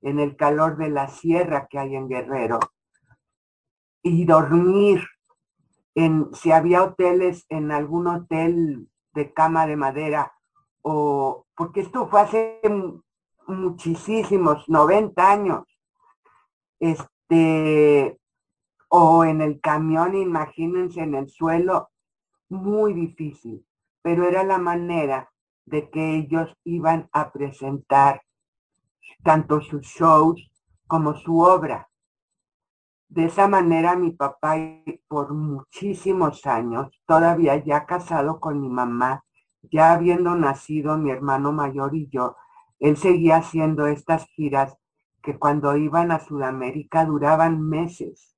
[0.03, 2.61] en el calor de la sierra que hay en Guerrero,
[4.03, 5.03] y dormir
[5.97, 10.33] en, si había hoteles, en algún hotel de cama de madera,
[10.83, 12.61] o, porque esto fue hace
[13.49, 15.70] muchísimos, 90 años,
[16.81, 18.19] este,
[18.89, 21.91] o en el camión, imagínense, en el suelo,
[22.49, 23.65] muy difícil,
[24.03, 25.31] pero era la manera
[25.67, 28.23] de que ellos iban a presentar
[29.23, 30.51] tanto sus shows
[30.87, 31.89] como su obra.
[33.09, 34.57] De esa manera mi papá
[35.09, 39.25] por muchísimos años, todavía ya casado con mi mamá,
[39.63, 42.37] ya habiendo nacido mi hermano mayor y yo,
[42.79, 44.77] él seguía haciendo estas giras
[45.23, 48.37] que cuando iban a Sudamérica duraban meses,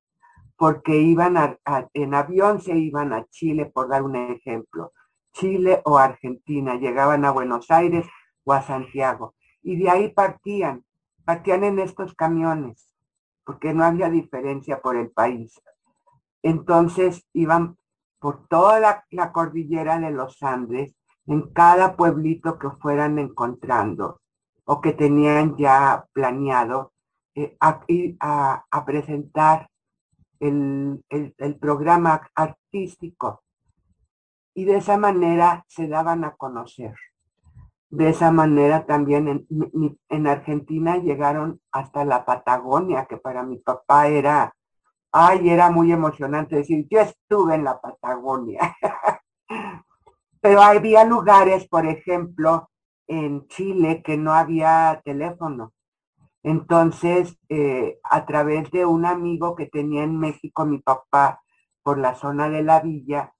[0.57, 1.59] porque iban
[1.95, 4.93] en avión se iban a Chile, por dar un ejemplo,
[5.33, 8.07] Chile o Argentina, llegaban a Buenos Aires
[8.45, 9.35] o a Santiago.
[9.62, 10.85] Y de ahí partían,
[11.24, 12.95] partían en estos camiones,
[13.45, 15.61] porque no había diferencia por el país.
[16.43, 17.76] Entonces iban
[18.18, 20.95] por toda la, cordillera de los Andes,
[21.26, 24.20] en cada pueblito que fueran encontrando
[24.65, 26.93] o que tenían ya planeado
[27.35, 29.69] eh, a, presentar
[30.41, 33.43] el, el programa artístico
[34.55, 36.95] y de esa manera se daban a conocer.
[37.89, 44.09] De esa manera también en, en, Argentina llegaron hasta la Patagonia, que para mi papá
[44.09, 44.55] era,
[45.13, 48.75] ay, era muy emocionante decir, yo estuve en la Patagonia.
[50.41, 52.71] Pero había lugares, por ejemplo,
[53.07, 55.73] en Chile que no había teléfono.
[56.43, 61.41] Entonces, eh, a través de un amigo que tenía en México mi papá
[61.83, 63.33] por la zona de la villa,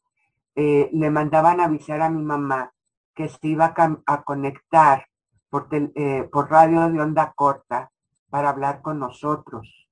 [0.55, 2.73] eh, le mandaban avisar a mi mamá
[3.15, 3.75] que se iba
[4.07, 5.07] a, conectar
[5.51, 7.91] por, eh, por radio de onda corta
[8.31, 9.89] para hablar con nosotros,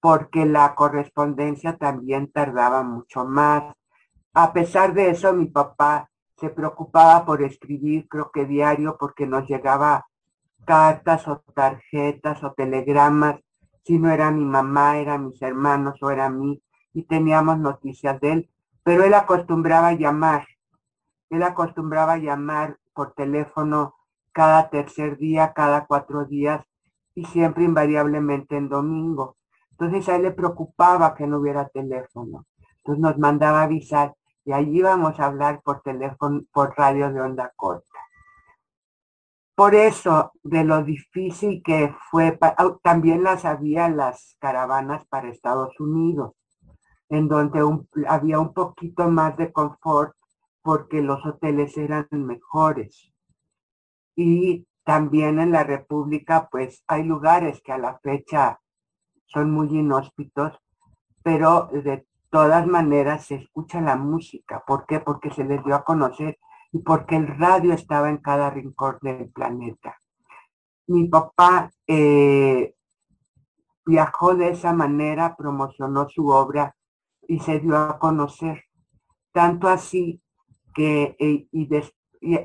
[0.00, 3.74] porque la correspondencia también tardaba mucho más.
[4.34, 6.10] A pesar de eso, mi papá
[6.42, 10.06] se preocupaba por escribir, creo que diario, porque nos llegaba
[10.64, 13.38] cartas o tarjetas o telegramas,
[13.84, 16.60] si no era mi mamá, eran mis hermanos o era mí,
[16.94, 18.50] y teníamos noticias de él,
[18.82, 20.44] pero él acostumbraba llamar,
[21.30, 23.94] él acostumbraba llamar por teléfono
[24.32, 26.66] cada tercer día, cada cuatro días,
[27.14, 29.36] y siempre invariablemente en domingo.
[29.70, 32.46] Entonces a él le preocupaba que no hubiera teléfono.
[32.78, 37.52] Entonces nos mandaba avisar y allí íbamos a hablar por teléfono, por radio de onda
[37.56, 37.86] corta.
[39.54, 42.38] Por eso, de lo difícil que fue,
[42.82, 46.32] también las había las caravanas para Estados Unidos,
[47.10, 47.60] en donde
[48.08, 50.16] había un poquito más de confort
[50.62, 53.12] porque los hoteles eran mejores.
[54.16, 58.60] Y también en la República, pues hay lugares que a la fecha
[59.26, 60.58] son muy inhóspitos,
[61.22, 64.64] pero de todas maneras se escucha la música.
[64.66, 65.00] ¿Por qué?
[65.00, 66.38] Porque se les dio a conocer
[66.72, 69.98] y porque el radio estaba en cada rincón del planeta.
[70.86, 72.74] Mi papá eh,
[73.84, 76.74] viajó de esa manera, promocionó su obra
[77.28, 78.64] y se dio a conocer.
[79.32, 80.22] Tanto así
[80.74, 81.68] que eh, y,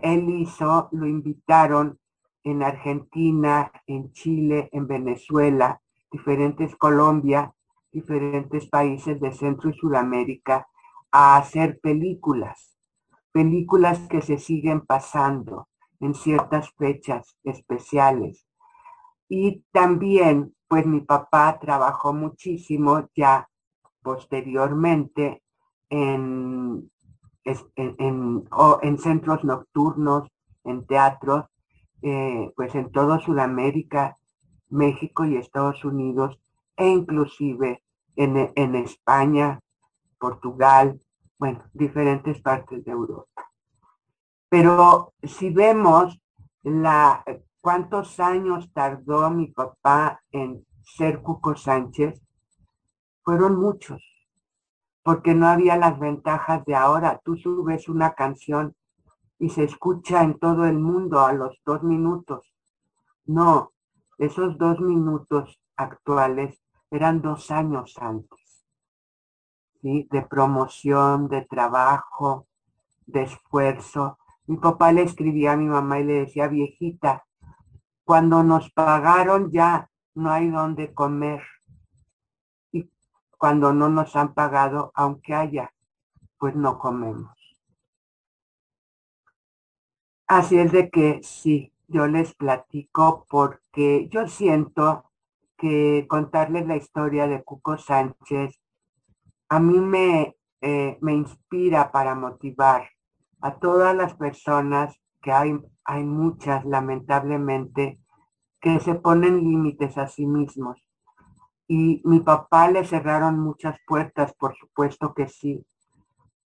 [0.03, 1.97] él hizo, lo invitaron
[2.43, 5.79] en Argentina, en Chile, en Venezuela,
[6.11, 7.53] diferentes Colombia,
[7.97, 10.67] diferentes países de Centro y Sudamérica
[11.11, 12.77] a hacer películas
[13.37, 15.67] películas que se siguen pasando
[15.99, 18.47] en ciertas fechas especiales.
[19.29, 23.47] Y también, pues mi papá trabajó muchísimo ya
[24.01, 25.43] posteriormente
[25.91, 26.89] en,
[27.43, 30.27] en, centros nocturnos,
[30.63, 31.45] en teatros,
[32.01, 34.17] eh, pues en toda Sudamérica,
[34.67, 36.39] México y Estados Unidos,
[36.75, 37.83] e inclusive
[38.17, 39.59] en, en España,
[40.19, 40.99] Portugal,
[41.39, 43.49] bueno, diferentes partes de Europa.
[44.49, 46.19] Pero si vemos
[46.63, 47.23] la,
[47.61, 52.21] cuántos años tardó mi papá en ser Cuco Sánchez,
[53.23, 54.01] fueron muchos,
[55.03, 57.19] porque no había las ventajas de ahora.
[57.23, 58.75] Tú subes una canción
[59.37, 62.51] y se escucha en todo el mundo a los dos minutos.
[63.25, 63.73] No,
[64.17, 66.59] esos dos minutos actuales
[66.91, 68.47] eran dos años antes
[69.81, 72.47] de promoción, de trabajo,
[73.05, 74.17] de esfuerzo.
[74.45, 77.25] Mi papá le escribía a mi mamá y le decía, viejita,
[78.03, 81.43] cuando nos pagaron ya no hay donde comer.
[82.71, 82.89] Y
[83.37, 85.73] cuando no nos han pagado, aunque haya,
[86.37, 87.35] pues no comemos.
[90.27, 95.09] Así es de que sí, yo les platico porque yo siento
[95.57, 98.59] que contarles la historia de Cuco Sánchez
[99.49, 102.89] a mí me, eh, me inspira para motivar
[103.41, 107.99] a todas las personas, que hay, hay muchas lamentablemente,
[108.59, 110.83] que se ponen límites a sí mismos.
[111.67, 115.65] Y mi papá le cerraron muchas puertas, por supuesto que sí,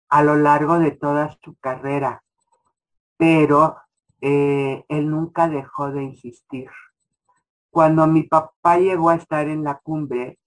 [0.08, 2.22] a lo largo de toda su carrera,
[3.16, 3.76] pero
[4.20, 6.68] eh, él nunca dejó de insistir.
[7.70, 10.38] Cuando mi papá llegó a estar en la cumbre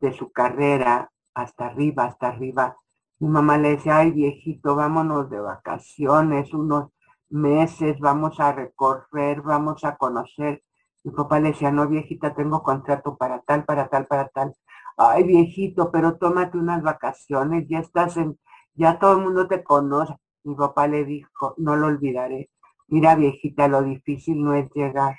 [0.00, 2.76] de su carrera, hasta arriba, hasta arriba.
[3.20, 6.90] Mi mamá le decía, ay viejito, vámonos de vacaciones, unos
[7.30, 10.62] meses, vamos a recorrer, vamos a conocer.
[11.04, 14.54] Mi papá le decía, no viejita, tengo contrato para tal, para tal, para tal.
[14.96, 18.38] Ay viejito, pero tómate unas vacaciones, ya estás en,
[18.74, 20.14] ya todo el mundo te conoce.
[20.44, 22.50] Mi papá le dijo, no lo olvidaré.
[22.88, 25.16] Mira viejita, lo difícil no es llegar,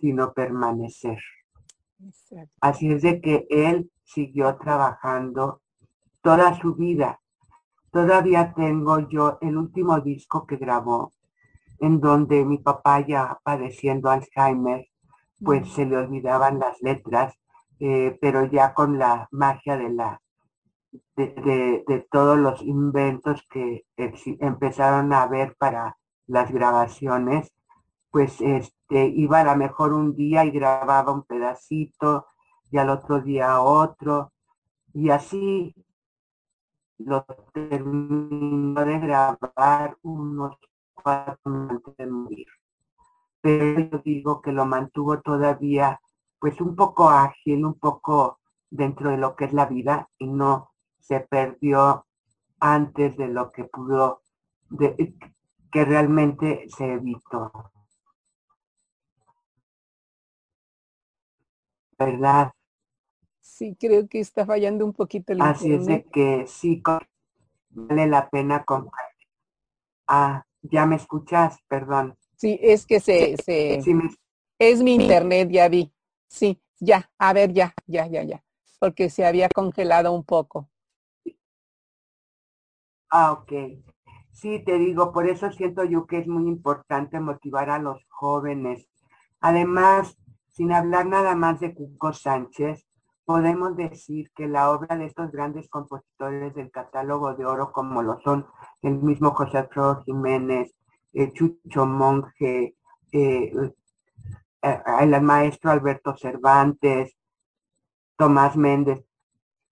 [0.00, 1.18] sino permanecer.
[2.60, 5.60] Así es de que él siguió trabajando
[6.22, 7.20] toda su vida.
[7.90, 11.12] Todavía tengo yo el último disco que grabó,
[11.80, 14.86] en donde mi papá ya padeciendo Alzheimer,
[15.42, 17.34] pues se le olvidaban las letras,
[17.80, 20.20] eh, pero ya con la magia de la
[21.16, 25.96] de, de, todos los inventos que empezaron a ver para
[26.26, 27.52] las grabaciones,
[28.10, 28.40] pues
[28.90, 32.26] iba a lo mejor un día y grababa un pedacito,
[32.70, 34.32] y al otro día otro,
[34.92, 35.74] y así
[36.98, 40.56] lo terminó de grabar unos
[40.94, 42.46] cuatro antes de morir.
[43.40, 46.00] pero yo digo que lo mantuvo todavía
[46.38, 48.38] pues un poco ágil, un poco
[48.70, 50.70] dentro de lo que es la vida y no
[51.00, 52.06] se perdió
[52.60, 54.22] antes de lo que pudo,
[55.70, 57.52] que realmente se evitó.
[61.98, 62.52] ¿Verdad?
[63.40, 66.82] Sí, creo que está fallando un poquito el Así es de que sí,
[67.70, 69.28] vale la pena compartir.
[70.06, 72.16] Ah, ya me escuchas, perdón.
[72.36, 73.82] Sí, es que se, se
[74.58, 75.92] es mi internet, ya vi.
[76.28, 78.44] Sí, ya, a ver, ya, ya, ya, ya,
[78.78, 80.68] porque se había congelado un poco.
[83.10, 83.52] Ah, ok.
[84.32, 88.88] Sí, te digo, por eso siento yo que es muy importante motivar a los jóvenes.
[89.40, 90.16] Además,
[90.58, 92.84] sin hablar nada más de Cuco Sánchez,
[93.24, 98.18] podemos decir que la obra de estos grandes compositores del catálogo de oro, como lo
[98.22, 98.44] son
[98.82, 100.74] el mismo José Alfredo Jiménez,
[101.12, 102.74] eh, Chucho Monge,
[103.12, 103.52] eh,
[104.62, 107.16] eh, el maestro Alberto Cervantes,
[108.16, 109.04] Tomás Méndez,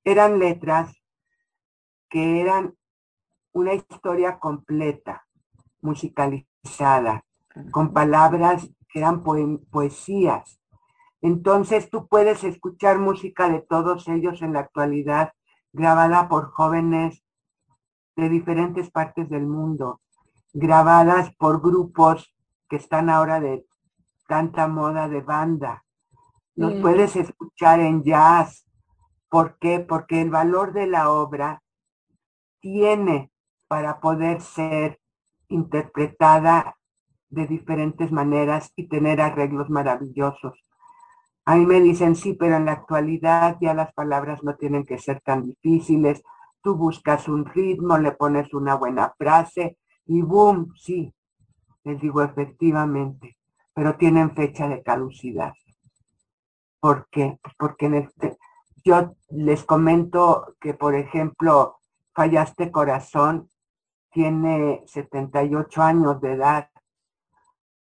[0.05, 0.95] eran letras
[2.09, 2.76] que eran
[3.51, 5.26] una historia completa,
[5.80, 7.24] musicalizada,
[7.72, 10.61] con palabras que eran poesías.
[11.23, 15.33] Entonces tú puedes escuchar música de todos ellos en la actualidad,
[15.73, 17.23] grabada por jóvenes
[18.17, 20.01] de diferentes partes del mundo,
[20.53, 22.35] grabadas por grupos
[22.69, 23.67] que están ahora de
[24.27, 25.85] tanta moda de banda.
[26.55, 26.83] Los mm.
[26.83, 28.67] puedes escuchar en jazz.
[29.29, 29.81] ¿Por qué?
[29.81, 31.62] Porque el valor de la obra
[32.61, 33.31] tiene
[33.69, 35.01] para poder ser
[35.49, 36.77] interpretada
[37.29, 40.66] de diferentes maneras y tener arreglos maravillosos.
[41.47, 44.99] A mí me dicen, sí, pero en la actualidad ya las palabras no tienen que
[44.99, 46.23] ser tan difíciles.
[46.61, 51.15] Tú buscas un ritmo, le pones una buena frase y boom, sí.
[51.85, 53.37] Les digo, efectivamente,
[53.73, 55.55] pero tienen fecha de caducidad.
[56.81, 57.39] ¿Por qué?
[57.43, 58.37] Pues porque este,
[58.85, 61.79] yo les comento que, por ejemplo,
[62.15, 63.49] Fallaste Corazón
[64.11, 66.71] tiene 78 años de edad.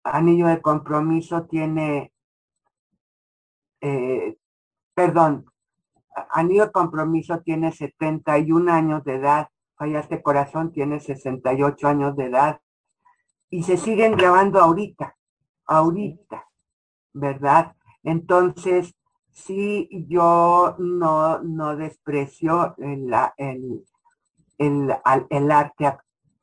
[0.03, 2.12] Anillo de compromiso tiene,
[3.83, 4.37] eh,
[4.95, 5.45] perdón,
[6.33, 9.49] de compromiso tiene 71 años de edad.
[9.75, 12.61] Fallaste Corazón tiene 68 años de edad.
[13.49, 15.15] Y se siguen grabando ahorita,
[15.67, 16.45] ahorita,
[17.13, 17.75] ¿verdad?
[18.03, 18.95] Entonces,
[19.31, 23.85] sí, yo no, no desprecio el, el,
[24.57, 24.95] el,
[25.29, 25.93] el arte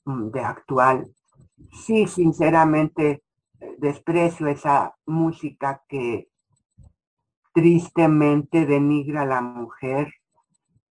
[0.05, 1.14] Mm, de actual.
[1.72, 3.22] Sí, sinceramente,
[3.78, 6.28] desprecio esa música que
[7.53, 10.12] tristemente denigra a la mujer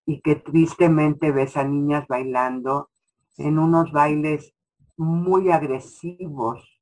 [0.06, 2.90] y que tristemente ves a niñas bailando
[3.38, 4.54] en unos bailes
[4.98, 6.82] muy agresivos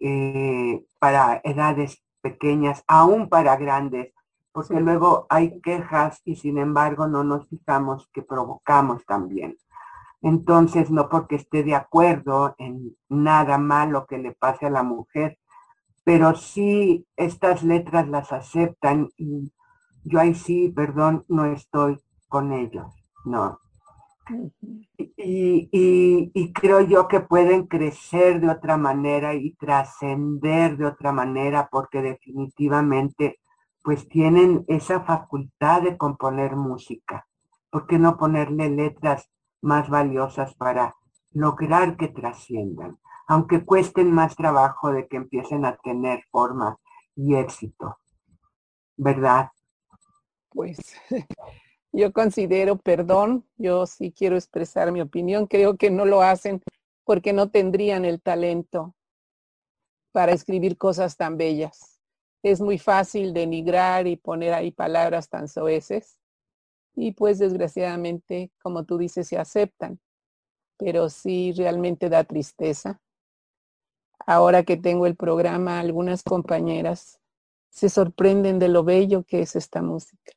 [0.00, 4.12] eh, para edades pequeñas, aún para grandes,
[4.52, 9.56] porque luego hay quejas y sin embargo no nos fijamos que provocamos también.
[10.20, 15.38] Entonces, no porque esté de acuerdo en nada malo que le pase a la mujer,
[16.08, 19.52] pero sí estas letras las aceptan y
[20.04, 21.98] yo ahí sí, perdón, no estoy
[22.28, 22.86] con ellos,
[23.26, 23.60] no.
[24.96, 25.68] Y,
[26.32, 32.00] y, creo yo que pueden crecer de otra manera y trascender de otra manera porque
[32.00, 33.38] definitivamente
[33.84, 37.26] pues tienen esa facultad de componer música.
[37.68, 39.28] ¿Por qué no ponerle letras
[39.60, 40.96] más valiosas para
[41.32, 42.96] lograr que trasciendan,
[43.28, 46.78] aunque cuesten más trabajo de que empiecen a tener forma
[47.14, 47.98] y éxito.
[48.96, 49.50] ¿Verdad?
[50.48, 50.78] Pues
[51.92, 56.62] yo considero, perdón, yo sí quiero expresar mi opinión, creo que no lo hacen
[57.04, 58.94] porque no tendrían el talento
[60.12, 62.00] para escribir cosas tan bellas.
[62.42, 66.18] Es muy fácil denigrar y poner ahí palabras tan soeces
[66.94, 70.00] y pues desgraciadamente, como tú dices, se aceptan,
[70.78, 73.00] pero sí realmente da tristeza.
[74.30, 77.18] Ahora que tengo el programa, algunas compañeras
[77.70, 80.32] se sorprenden de lo bello que es esta música.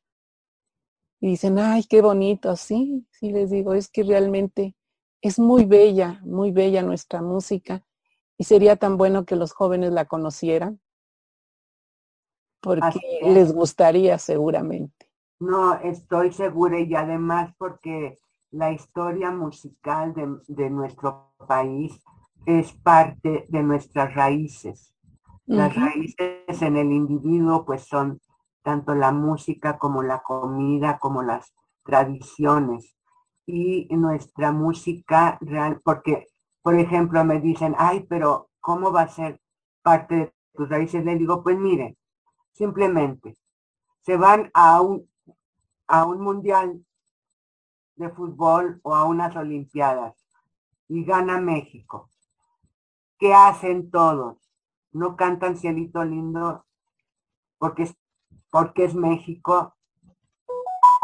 [1.20, 4.74] Y dicen, ay, qué bonito, sí, sí les digo, es que realmente
[5.20, 7.84] es muy bella, muy bella nuestra música
[8.38, 10.80] y sería tan bueno que los jóvenes la conocieran
[12.62, 15.10] porque les gustaría seguramente.
[15.38, 18.16] No, estoy segura y además porque
[18.52, 20.14] la historia musical
[20.48, 22.02] de, nuestro país
[22.46, 24.94] es parte de nuestras raíces.
[25.46, 28.20] Las raíces en el individuo pues son
[28.62, 31.52] tanto la música como la comida, como las
[31.84, 32.96] tradiciones.
[33.44, 36.28] Y nuestra música real, porque,
[36.62, 39.40] por ejemplo, me dicen, ay, pero ¿cómo va a ser
[39.82, 41.96] parte de tus raíces, le digo, pues miren,
[42.52, 43.36] simplemente
[44.02, 45.08] se van a un,
[45.86, 46.84] a un mundial
[47.96, 50.14] de fútbol o a unas olimpiadas
[50.88, 52.08] y gana México.
[53.22, 54.36] ¿Qué hacen todos?
[54.90, 56.66] No cantan cielito lindo
[57.56, 57.94] porque es,
[58.50, 59.76] porque es México.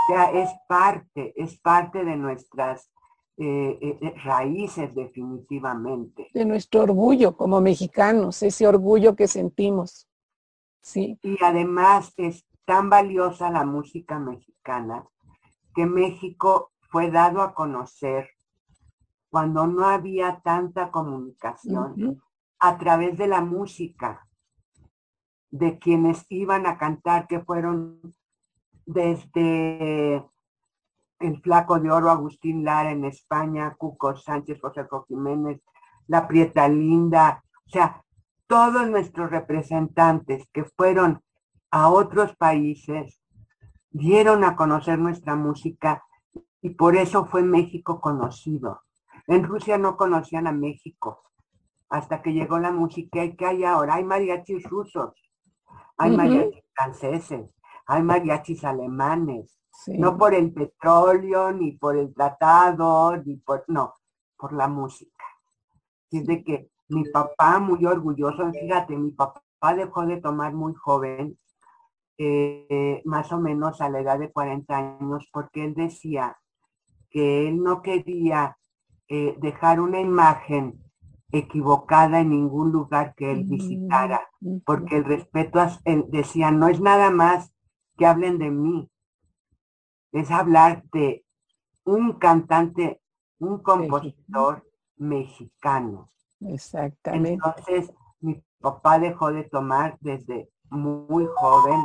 [0.08, 2.90] Sea, es parte, es parte de nuestras
[3.36, 6.26] eh, eh, eh, raíces definitivamente.
[6.34, 10.08] De nuestro orgullo como mexicanos, ese orgullo que sentimos.
[10.82, 11.20] Sí.
[11.22, 15.06] Y además es tan valiosa la música mexicana
[15.72, 18.28] que México fue dado a conocer
[19.30, 22.22] cuando no había tanta comunicación
[22.58, 24.26] a través de la música
[25.50, 28.14] de quienes iban a cantar, que fueron
[28.84, 30.24] desde
[31.20, 35.60] el Flaco de Oro Agustín Lara en España, Cuco Sánchez, José Jiménez,
[36.06, 38.02] La Prieta Linda, o sea,
[38.46, 41.22] todos nuestros representantes que fueron
[41.70, 43.20] a otros países
[43.90, 46.02] dieron a conocer nuestra música
[46.62, 48.82] y por eso fue México conocido.
[49.28, 51.22] En Rusia no conocían a México
[51.90, 53.96] hasta que llegó la música y que hay ahora.
[53.96, 55.14] Hay mariachis rusos,
[55.98, 57.54] hay mariachis franceses,
[57.86, 59.54] hay mariachis alemanes.
[59.86, 63.94] No por el petróleo, ni por el tratado, ni por, no,
[64.36, 65.24] por la música.
[66.10, 69.42] Y es de que mi papá, muy orgulloso, fíjate, mi papá
[69.76, 71.38] dejó de tomar muy joven,
[72.16, 76.36] eh, más o menos a la edad de 40 años, porque él decía
[77.10, 78.57] que él no quería
[79.08, 80.82] eh, dejar una imagen
[81.30, 86.80] equivocada en ningún lugar que él visitara, mm, porque el respeto, él decía, no es
[86.80, 87.52] nada más
[87.96, 88.90] que hablen de mí,
[90.12, 91.24] es hablar de
[91.84, 93.02] un cantante,
[93.38, 94.64] un compositor
[94.96, 96.08] mexicano.
[96.40, 97.34] Exactamente.
[97.34, 101.80] Entonces, mi papá dejó de tomar desde muy joven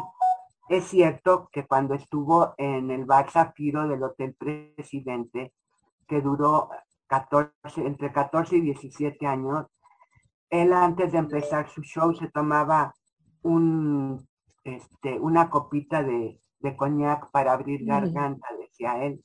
[0.69, 5.53] es cierto que cuando estuvo en el bar Zafiro del Hotel Presidente,
[6.07, 6.69] que duró
[7.07, 9.67] 14, entre 14 y 17 años,
[10.49, 12.93] él antes de empezar su show se tomaba
[13.41, 14.27] un,
[14.63, 19.23] este, una copita de, de coñac para abrir garganta, decía él.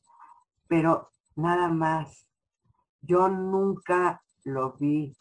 [0.66, 2.28] Pero nada más,
[3.00, 5.16] yo nunca lo vi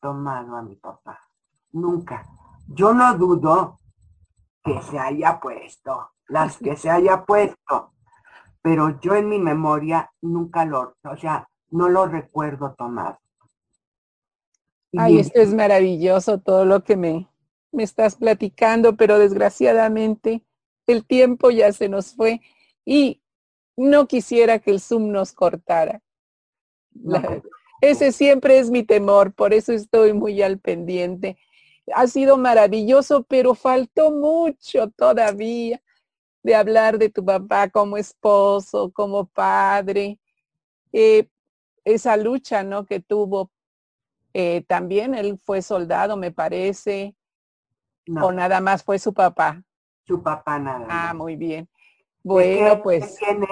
[0.00, 1.20] tomado a mi papá.
[1.72, 2.26] Nunca.
[2.68, 3.80] Yo no dudo
[4.62, 7.92] que se haya puesto, las que se haya puesto,
[8.62, 13.18] pero yo en mi memoria nunca lo, o sea, no lo recuerdo tomar.
[14.96, 17.28] Ay, esto es maravilloso todo lo que me,
[17.72, 20.42] me estás platicando, pero desgraciadamente
[20.86, 22.40] el tiempo ya se nos fue
[22.84, 23.20] y
[23.76, 26.02] no quisiera que el Zoom nos cortara.
[27.80, 31.36] ese siempre es mi temor, por eso estoy muy al pendiente
[31.94, 35.80] ha sido maravilloso, pero faltó mucho todavía
[36.42, 40.18] de hablar de tu papá como esposo, como padre,
[40.92, 41.28] eh,
[41.86, 42.84] esa lucha, ¿no?
[42.84, 43.50] Que tuvo.
[44.34, 47.16] Eh, también él fue soldado, me parece,
[48.20, 49.62] o nada más fue su papá.
[50.04, 50.86] Su papá nada.
[50.90, 51.68] Ah, muy bien.
[52.22, 53.16] Bueno, pues.
[53.16, 53.46] tiene,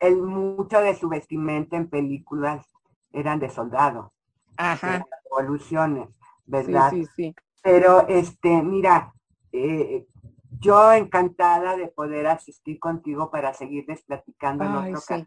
[0.00, 2.64] el, mucho de su vestimenta en películas
[3.12, 4.12] eran de soldado.
[4.56, 5.04] Ajá.
[5.24, 6.08] Revoluciones,
[6.46, 6.90] ¿verdad?
[6.90, 7.34] Sí, sí, sí.
[7.62, 9.12] Pero, este, mira,
[9.52, 10.06] eh,
[10.60, 15.26] yo encantada de poder asistir contigo para seguirles platicando en otra ocasión.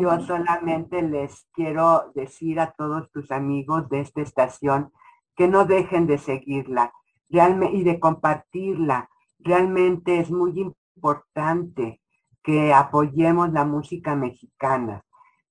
[0.00, 4.92] Yo solamente les quiero decir a todos tus amigos de esta estación
[5.34, 6.92] que no dejen de seguirla
[7.30, 9.08] realmente, y de compartirla.
[9.38, 12.00] Realmente es muy importante
[12.42, 15.04] que apoyemos la música mexicana.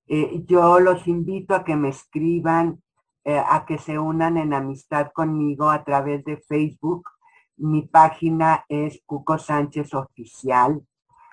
[0.07, 2.81] Eh, yo los invito a que me escriban
[3.29, 7.09] eh, a que se unan en amistad conmigo a través de Facebook.
[7.57, 10.81] Mi página es Cuco Sánchez Oficial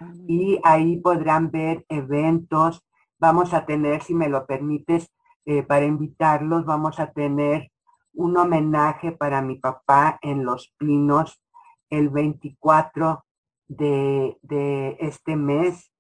[0.01, 2.85] ah, y ahí podrán ver eventos.
[3.25, 5.11] Vamos a tener, si me lo permites,
[5.47, 7.73] eh, para invitarlos, vamos a tener
[8.13, 11.43] un homenaje para mi papá en Los Pinos
[11.89, 13.25] el 24
[13.67, 15.91] de, de este mes.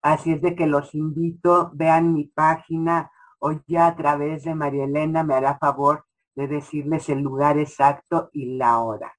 [0.00, 3.10] Así es de que los invito, vean mi página
[3.46, 8.30] Hoy ya a través de María Elena me hará favor de decirles el lugar exacto
[8.32, 9.12] y la hora.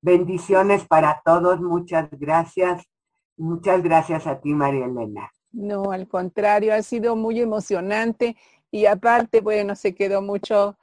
[0.00, 2.86] Bendiciones para todos, muchas gracias.
[3.36, 5.30] Muchas gracias a ti, María Elena.
[5.52, 8.36] No, al contrario, ha sido muy emocionante
[8.70, 10.78] y aparte, bueno, se quedó mucho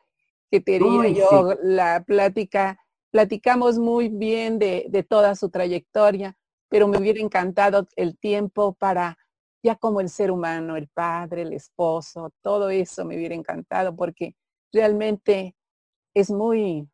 [0.51, 2.79] que te digo yo, la plática,
[3.11, 6.37] platicamos muy bien de, de toda su trayectoria,
[6.69, 9.17] pero me hubiera encantado el tiempo para
[9.63, 14.35] ya como el ser humano, el padre, el esposo, todo eso me hubiera encantado porque
[14.71, 15.55] realmente
[16.13, 16.89] es muy,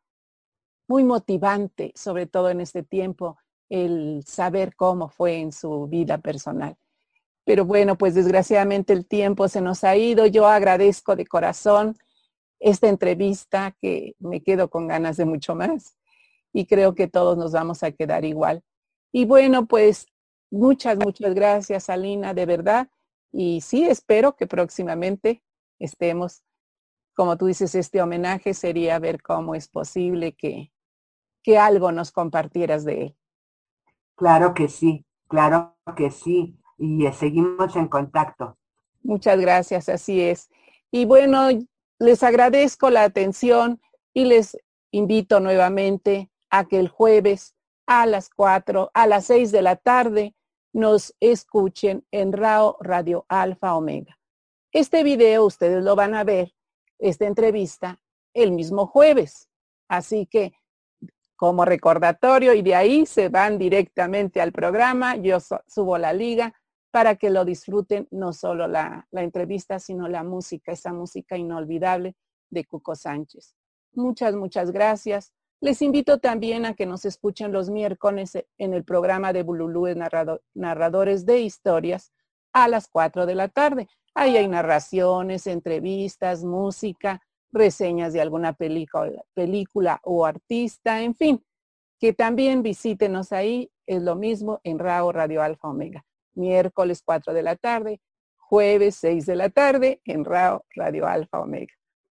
[0.88, 6.76] muy motivante, sobre todo en este tiempo, el saber cómo fue en su vida personal.
[7.44, 10.26] Pero bueno, pues desgraciadamente el tiempo se nos ha ido.
[10.26, 11.96] Yo agradezco de corazón
[12.58, 15.96] esta entrevista que me quedo con ganas de mucho más
[16.52, 18.62] y creo que todos nos vamos a quedar igual.
[19.12, 20.06] Y bueno, pues
[20.50, 22.88] muchas, muchas gracias, Alina, de verdad.
[23.32, 25.42] Y sí, espero que próximamente
[25.78, 26.42] estemos,
[27.14, 30.72] como tú dices, este homenaje sería ver cómo es posible que,
[31.42, 33.16] que algo nos compartieras de él.
[34.14, 36.56] Claro que sí, claro que sí.
[36.78, 38.56] Y seguimos en contacto.
[39.02, 40.50] Muchas gracias, así es.
[40.90, 41.48] Y bueno,
[41.98, 43.80] les agradezco la atención
[44.12, 44.56] y les
[44.90, 47.54] invito nuevamente a que el jueves
[47.86, 50.34] a las 4, a las 6 de la tarde,
[50.72, 54.18] nos escuchen en RAO Radio Alfa Omega.
[54.72, 56.52] Este video ustedes lo van a ver,
[56.98, 58.00] esta entrevista,
[58.32, 59.48] el mismo jueves.
[59.88, 60.52] Así que
[61.36, 66.54] como recordatorio y de ahí se van directamente al programa, yo subo la liga
[66.94, 72.14] para que lo disfruten no solo la, entrevista, sino la música, esa música inolvidable
[72.50, 73.56] de Cuco Sánchez.
[73.94, 75.32] Muchas, muchas gracias.
[75.60, 79.88] Les invito también a que nos escuchen los miércoles en el programa de Bululú
[80.54, 82.12] Narradores de Historias
[82.52, 83.88] a las 4 de la tarde.
[84.14, 87.20] Ahí hay narraciones, entrevistas, música,
[87.50, 91.44] reseñas de alguna película, película o artista, en fin,
[91.98, 93.72] que también visítenos ahí.
[93.84, 96.04] Es lo mismo en RAO Radio Alfa Omega
[96.34, 98.00] miércoles 4 de la tarde,
[98.36, 101.72] jueves 6 de la tarde en RAO Radio Alfa Omega.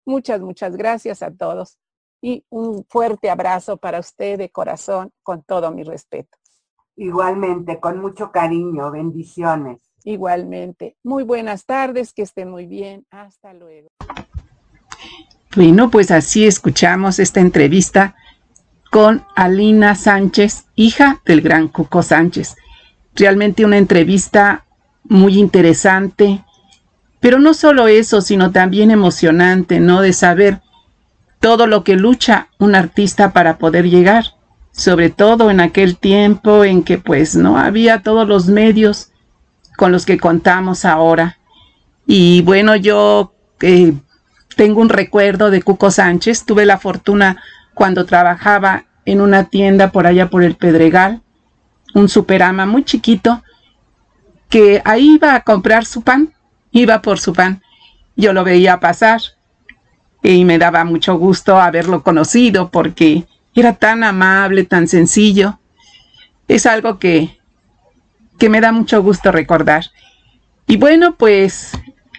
[0.06, 1.80] Muchas, muchas gracias a todos
[2.22, 6.38] y un fuerte abrazo para usted de corazón con todo mi respeto.
[6.96, 9.80] Igualmente, con mucho cariño, bendiciones.
[10.04, 10.96] Igualmente.
[11.04, 13.06] Muy buenas tardes, que estén muy bien.
[13.12, 13.90] Hasta luego.
[15.56, 18.16] Bueno, pues así escuchamos esta entrevista
[18.92, 22.56] con Alina Sánchez, hija del gran Cuco Sánchez
[23.18, 24.66] realmente una entrevista
[25.04, 26.44] muy interesante,
[27.20, 30.02] pero no solo eso, sino también emocionante, ¿no?
[30.02, 30.62] De saber
[31.40, 34.26] todo lo que lucha un artista para poder llegar,
[34.72, 39.12] sobre todo en aquel tiempo en que pues no había todos los medios
[39.76, 41.38] con los que contamos ahora.
[42.06, 43.94] Y bueno, yo eh,
[44.56, 47.42] tengo un recuerdo de Cuco Sánchez, tuve la fortuna
[47.74, 51.22] cuando trabajaba en una tienda por allá por el Pedregal,
[51.98, 53.44] un superama muy chiquito,
[54.50, 56.34] que ahí iba a comprar su pan,
[56.72, 57.62] iba por su pan.
[58.16, 59.20] Yo lo veía pasar
[60.22, 63.26] y me daba mucho gusto haberlo conocido porque
[63.56, 65.60] era tan amable, tan sencillo.
[66.48, 67.40] Es algo que,
[68.38, 69.86] que me da mucho gusto recordar.
[70.68, 71.72] Y bueno, pues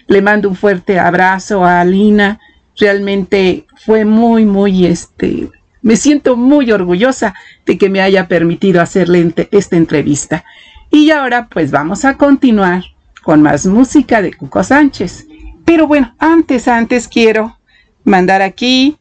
[0.07, 2.39] le mando un fuerte abrazo a Alina.
[2.77, 5.49] Realmente fue muy, muy, este,
[5.81, 7.33] me siento muy orgullosa
[7.65, 10.43] de que me haya permitido hacerle esta entrevista.
[10.91, 12.83] Y ahora pues vamos a continuar
[13.23, 15.27] con más música de Cuco Sánchez.
[15.65, 17.57] Pero bueno, antes, antes quiero
[18.03, 18.97] mandar aquí.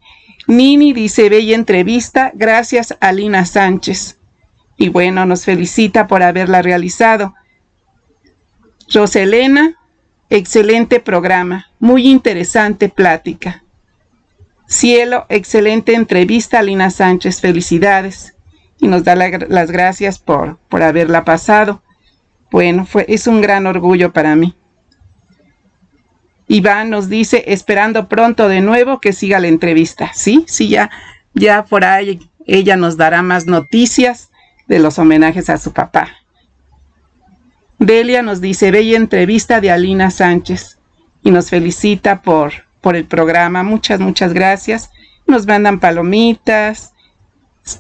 [0.47, 4.19] Nini dice, bella entrevista, gracias a Lina Sánchez.
[4.77, 7.35] Y bueno, nos felicita por haberla realizado.
[8.93, 9.75] Roselena,
[10.31, 13.63] excelente programa, muy interesante plática.
[14.69, 18.35] Cielo, excelente entrevista, Lina Sánchez, felicidades.
[18.79, 21.83] Y nos da las gracias por, por haberla pasado.
[22.51, 24.55] Bueno, fue, es un gran orgullo para mí.
[26.47, 30.13] Iván nos dice, esperando pronto de nuevo que siga la entrevista.
[30.15, 30.91] Sí, sí, ya,
[31.35, 34.31] ya por ahí ella nos dará más noticias
[34.67, 36.09] de los homenajes a su papá.
[37.79, 40.79] Delia nos dice, bella entrevista de Alina Sánchez
[41.23, 43.63] y nos felicita por, por el programa.
[43.63, 44.91] Muchas, muchas gracias.
[45.27, 46.93] Nos mandan palomitas,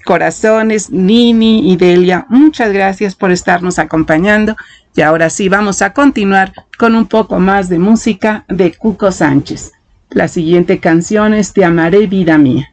[0.04, 2.26] corazones, Nini y Delia.
[2.28, 4.56] Muchas gracias por estarnos acompañando.
[4.94, 9.72] Y ahora sí, vamos a continuar con un poco más de música de Cuco Sánchez.
[10.10, 12.72] La siguiente canción es Te amaré, vida mía.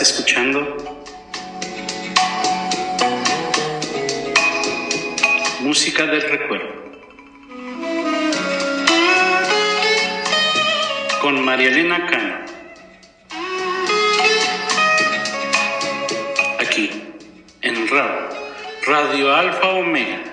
[0.00, 1.04] Escuchando
[5.60, 6.82] Música del Recuerdo
[11.20, 12.34] con María Elena Cano.
[16.58, 16.90] Aquí,
[17.60, 18.28] en RAO,
[18.86, 20.31] Radio Alfa Omega.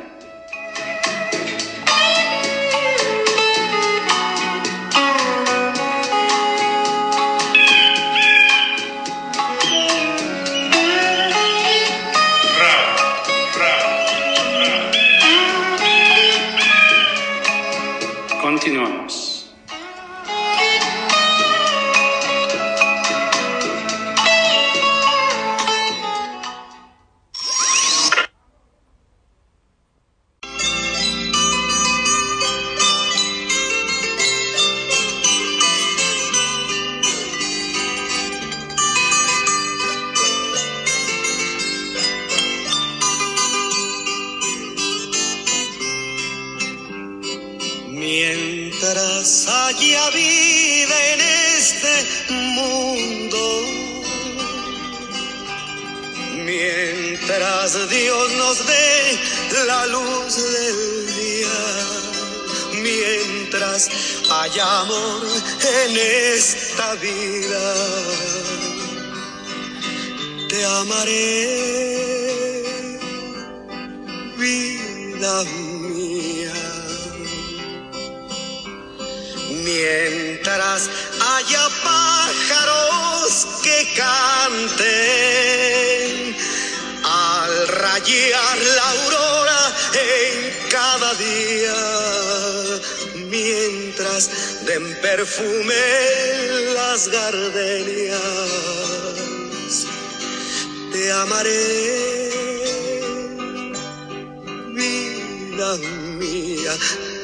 [105.68, 106.78] Mía,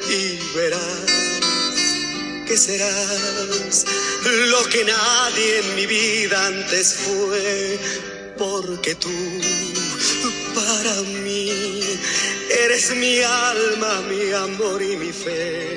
[0.10, 1.06] y verás
[2.46, 3.86] que serás
[4.52, 7.80] lo que nadie en mi vida antes fue,
[8.38, 9.10] porque tú
[10.54, 11.82] para mí
[12.66, 15.75] eres mi alma, mi amor y mi fe.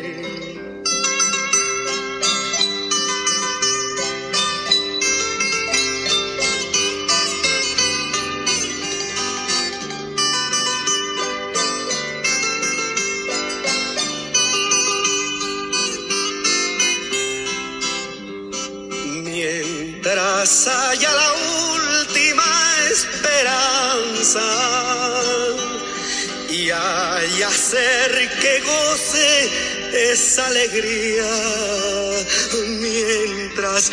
[30.12, 31.30] Esa alegría
[32.80, 33.90] mientras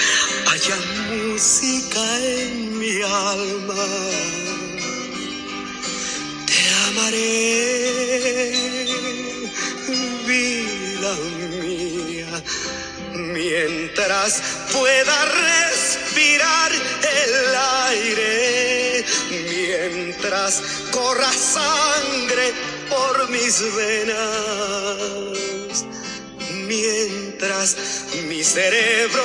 [0.51, 0.77] haya
[1.09, 3.85] música en mi alma.
[6.45, 7.91] Te amaré,
[10.25, 11.13] vida
[11.61, 12.43] mía,
[13.13, 14.41] mientras
[14.71, 17.55] pueda respirar el
[17.89, 20.61] aire mientras
[20.91, 22.53] corra sangre
[22.89, 25.44] por mis venas,
[26.67, 29.21] mientras mi cerebro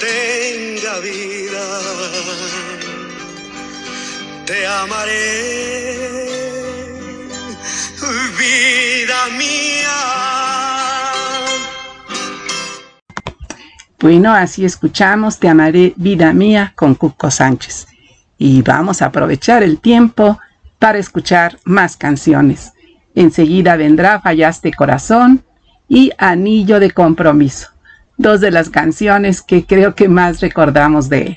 [0.00, 1.80] tenga vida,
[4.46, 5.98] te amaré,
[8.38, 9.64] vida mía.
[14.00, 17.86] Bueno, así escuchamos Te amaré, vida mía, con Cuco Sánchez
[18.38, 20.38] y vamos a aprovechar el tiempo
[20.78, 22.72] para escuchar más canciones.
[23.14, 25.44] Enseguida vendrá Fallaste Corazón
[25.88, 27.68] y Anillo de Compromiso,
[28.16, 31.36] dos de las canciones que creo que más recordamos de él.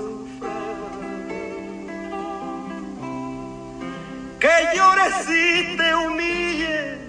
[4.61, 6.99] Que llores y te humilles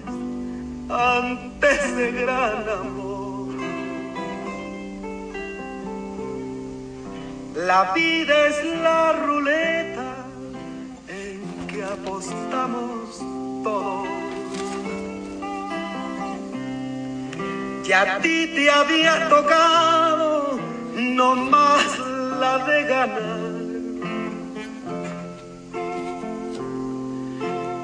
[0.89, 3.53] ante ese gran amor.
[7.55, 10.15] La vida es la ruleta
[11.07, 13.19] en que apostamos
[13.63, 14.07] todos.
[17.85, 20.57] Y a ti te había tocado
[20.95, 21.99] no más
[22.39, 23.42] la de ganar.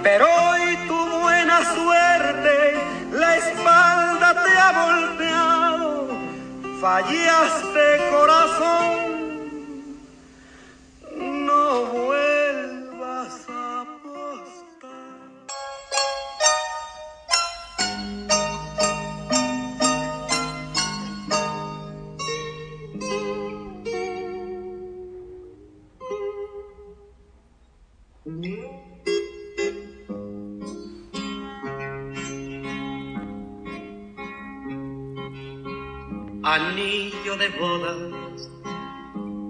[0.04, 2.76] Pero hoy tu buena suerte
[3.12, 6.08] la espalda te ha volteado,
[6.80, 8.79] fallaste corazón
[36.54, 38.50] anillo de bodas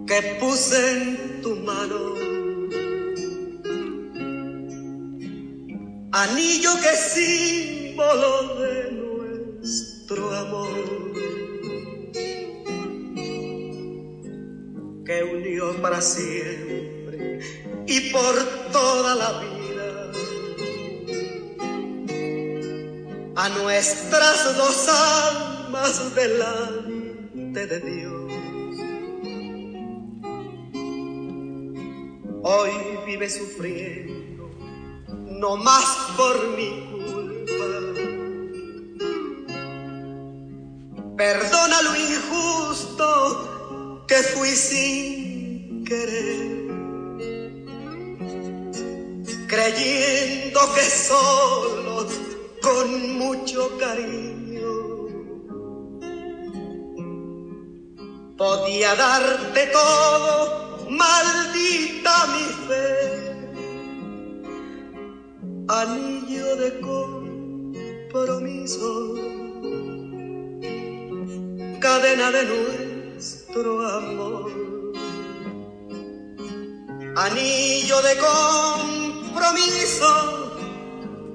[0.06, 2.00] que puse en tu mano.
[6.12, 11.14] Anillo que es símbolo de nuestro amor.
[15.06, 17.40] Que unió para siempre
[17.88, 18.36] y por
[18.74, 20.12] toda la vida
[23.38, 26.79] a nuestras dos almas de la
[27.70, 28.32] de Dios.
[32.42, 32.72] Hoy
[33.06, 34.50] vive sufriendo,
[35.40, 35.99] no más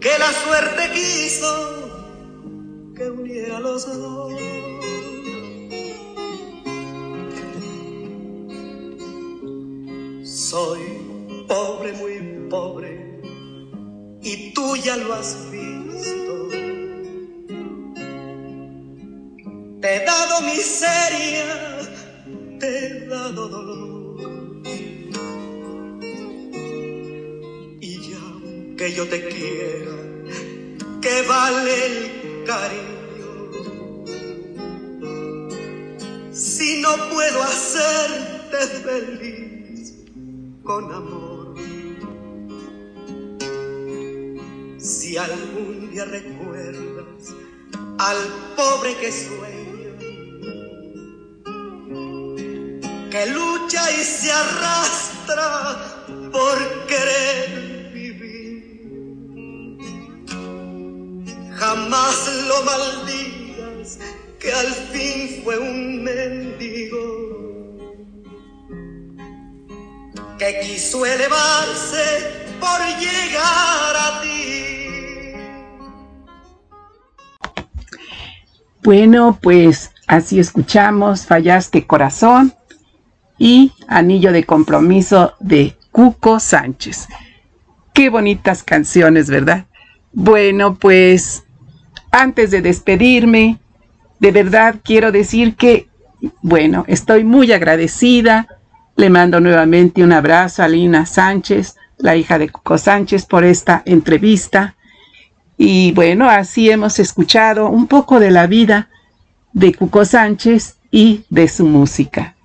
[0.04, 1.52] que la suerte quiso
[2.94, 4.34] que uniera los dos.
[10.22, 10.80] Soy
[11.48, 13.18] pobre, muy pobre,
[14.20, 16.48] y tú ya lo has visto.
[19.80, 21.80] Te he dado miseria,
[22.60, 24.43] te he dado dolor.
[28.84, 29.96] Que yo te quiera,
[31.00, 33.50] que vale el cariño.
[36.34, 39.94] Si no puedo hacerte feliz
[40.62, 41.54] con amor.
[44.78, 47.32] Si algún día recuerdas
[47.98, 48.18] al
[48.54, 49.92] pobre que sueña,
[53.10, 57.63] que lucha y se arrastra por querer
[61.74, 63.98] jamás lo maldigas
[64.38, 67.04] que al fin fue un mendigo
[70.38, 75.34] que quiso elevarse por llegar a ti.
[78.82, 82.54] Bueno, pues así escuchamos Fallaste Corazón
[83.38, 87.08] y Anillo de Compromiso de Cuco Sánchez.
[87.92, 89.66] Qué bonitas canciones, ¿verdad?
[90.12, 91.44] Bueno, pues
[92.14, 93.58] antes de despedirme,
[94.20, 95.88] de verdad quiero decir que,
[96.42, 98.48] bueno, estoy muy agradecida
[98.96, 103.82] le mando nuevamente un abrazo a Lina Sánchez, la hija de Cuco Sánchez, por esta
[103.86, 104.76] entrevista.
[105.56, 108.88] Y bueno, así hemos escuchado un poco de la vida
[109.52, 112.36] de Cuco Sánchez y de su música.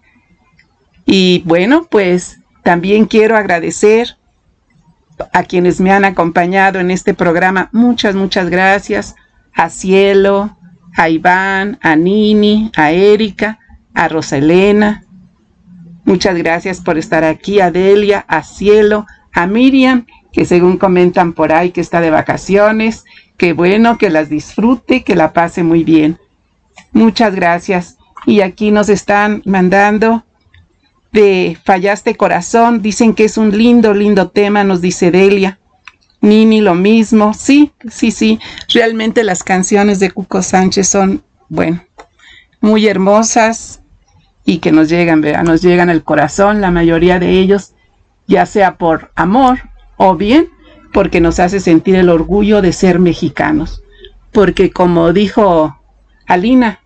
[1.05, 4.17] Y bueno, pues también quiero agradecer
[5.33, 7.69] a quienes me han acompañado en este programa.
[7.71, 9.15] Muchas, muchas gracias.
[9.59, 10.57] A Cielo,
[10.95, 13.59] a Iván, a Nini, a Erika,
[13.93, 15.03] a Rosa Elena,
[16.09, 21.53] Muchas gracias por estar aquí, a Delia, a Cielo, a Miriam, que según comentan por
[21.53, 23.05] ahí que está de vacaciones,
[23.37, 26.17] que bueno, que las disfrute, que la pase muy bien.
[26.93, 27.99] Muchas gracias.
[28.25, 30.25] Y aquí nos están mandando
[31.11, 35.59] de Fallaste Corazón, dicen que es un lindo, lindo tema, nos dice Delia.
[36.21, 38.39] Nini lo mismo, sí, sí, sí,
[38.73, 41.81] realmente las canciones de Cuco Sánchez son, bueno,
[42.59, 43.81] muy hermosas
[44.43, 45.43] y que nos llegan, ¿verdad?
[45.43, 47.73] nos llegan al corazón, la mayoría de ellos,
[48.27, 49.59] ya sea por amor
[49.97, 50.49] o bien
[50.91, 53.83] porque nos hace sentir el orgullo de ser mexicanos.
[54.31, 55.79] Porque como dijo
[56.27, 56.79] Alina,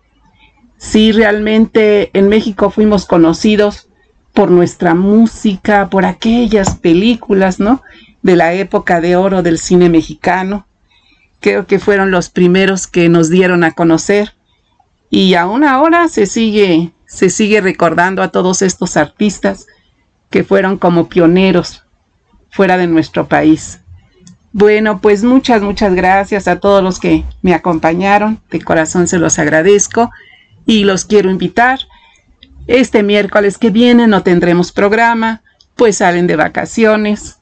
[0.78, 3.88] sí realmente en México fuimos conocidos
[4.32, 7.82] por nuestra música, por aquellas películas, ¿no?
[8.24, 10.66] De la época de oro del cine mexicano.
[11.38, 14.34] Creo que fueron los primeros que nos dieron a conocer.
[15.10, 19.68] Y aún ahora se sigue, se sigue recordando a todos estos artistas
[20.28, 21.84] que fueron como pioneros
[22.50, 23.78] fuera de nuestro país.
[24.50, 28.40] Bueno, pues muchas, muchas gracias a todos los que me acompañaron.
[28.50, 30.10] De corazón se los agradezco
[30.66, 31.78] y los quiero invitar
[32.66, 35.42] este miércoles que viene no tendremos programa,
[35.76, 37.38] pues salen de vacaciones.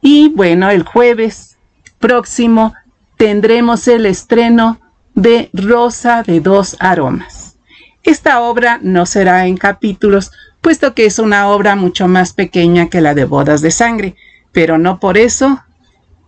[0.00, 1.56] Y bueno, el jueves
[1.98, 2.74] próximo
[3.16, 4.80] tendremos el estreno
[5.14, 7.56] de Rosa de dos aromas.
[8.02, 10.30] Esta obra no será en capítulos,
[10.60, 14.14] puesto que es una obra mucho más pequeña que la de Bodas de Sangre,
[14.52, 15.62] pero no por eso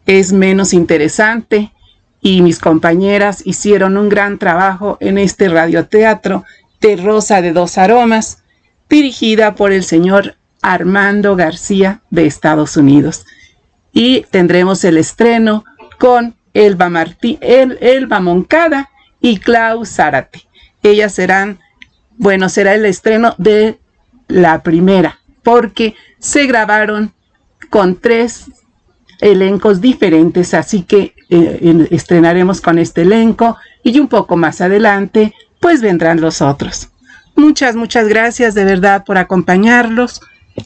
[0.07, 1.73] es menos interesante
[2.21, 6.45] y mis compañeras hicieron un gran trabajo en este radioteatro
[6.81, 8.43] de Rosa de dos Aromas,
[8.89, 13.25] dirigida por el señor Armando García de Estados Unidos.
[13.99, 15.65] Y tendremos el estreno
[15.99, 18.91] con Elba, Martí, El, Elba Moncada
[19.21, 20.43] y Klaus Zárate.
[20.85, 21.59] Ellas serán,
[22.17, 23.81] bueno, será el estreno de
[24.29, 27.13] la primera, porque se grabaron
[27.71, 28.45] con tres
[29.21, 35.83] elencos diferentes, así que eh, estrenaremos con este elenco y un poco más adelante pues
[35.83, 36.91] vendrán los otros.
[37.35, 40.21] Muchas, muchas gracias de verdad por acompañarlos.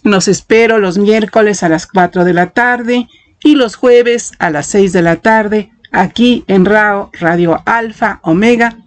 [0.05, 3.09] Nos espero los miércoles a las 4 de la tarde
[3.45, 8.78] y los jueves a las 6 de la tarde aquí en RAO Radio Alfa Omega,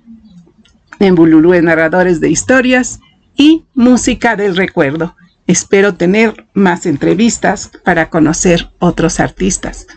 [1.00, 3.00] en Bululú Narradores de Historias
[3.36, 5.16] y Música del Recuerdo.
[5.48, 9.88] Espero tener más entrevistas para conocer otros artistas.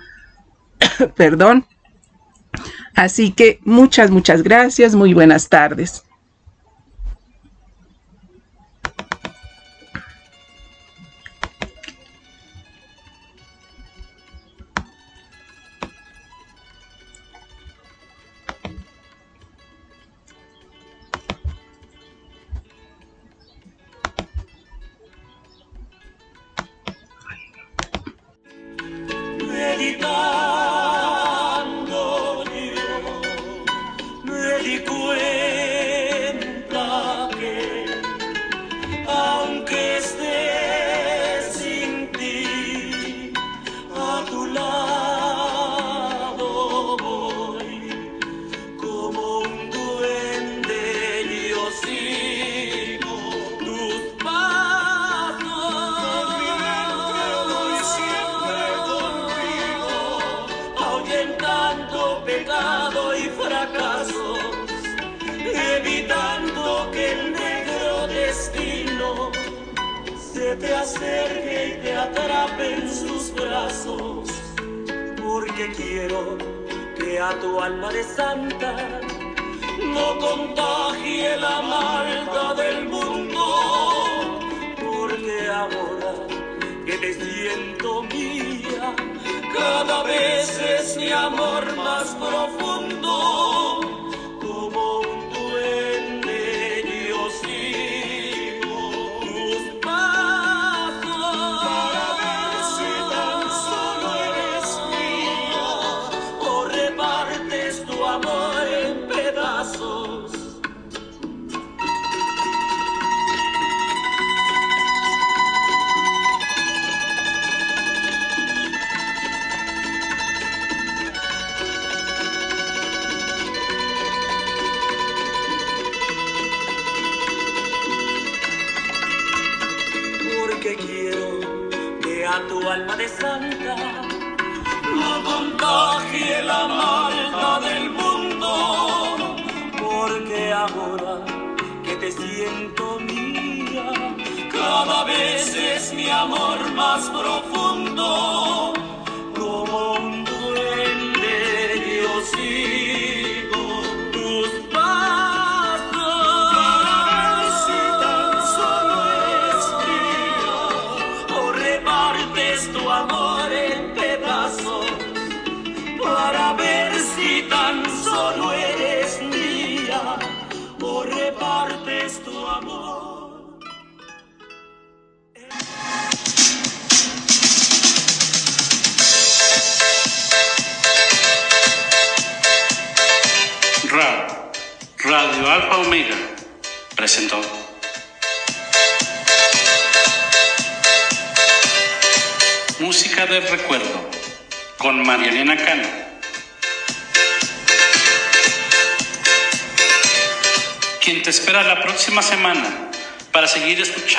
[1.16, 1.66] Perdón.
[2.94, 6.02] Así que muchas, muchas gracias, muy buenas tardes.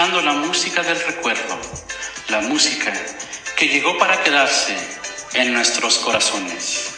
[0.09, 1.55] La música del recuerdo,
[2.29, 2.91] la música
[3.55, 4.75] que llegó para quedarse
[5.33, 6.89] en nuestros corazones.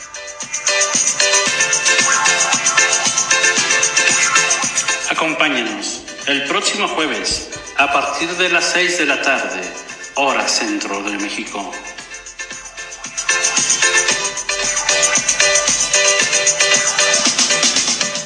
[5.10, 9.62] Acompáñanos el próximo jueves a partir de las 6 de la tarde,
[10.16, 11.70] hora centro de México.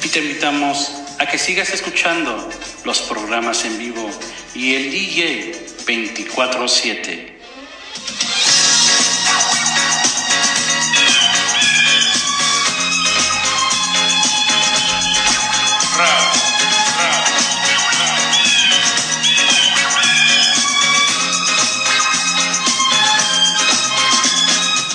[0.04, 2.48] Y te invitamos a que sigas escuchando
[2.84, 4.08] los programas en vivo
[4.56, 5.52] y el DJ
[5.84, 7.32] 24-7.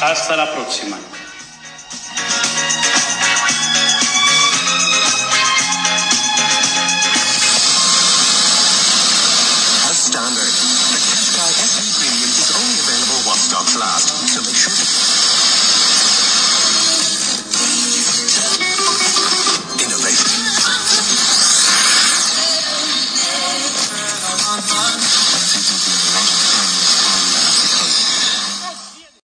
[0.01, 1.10] Hasta la próxima.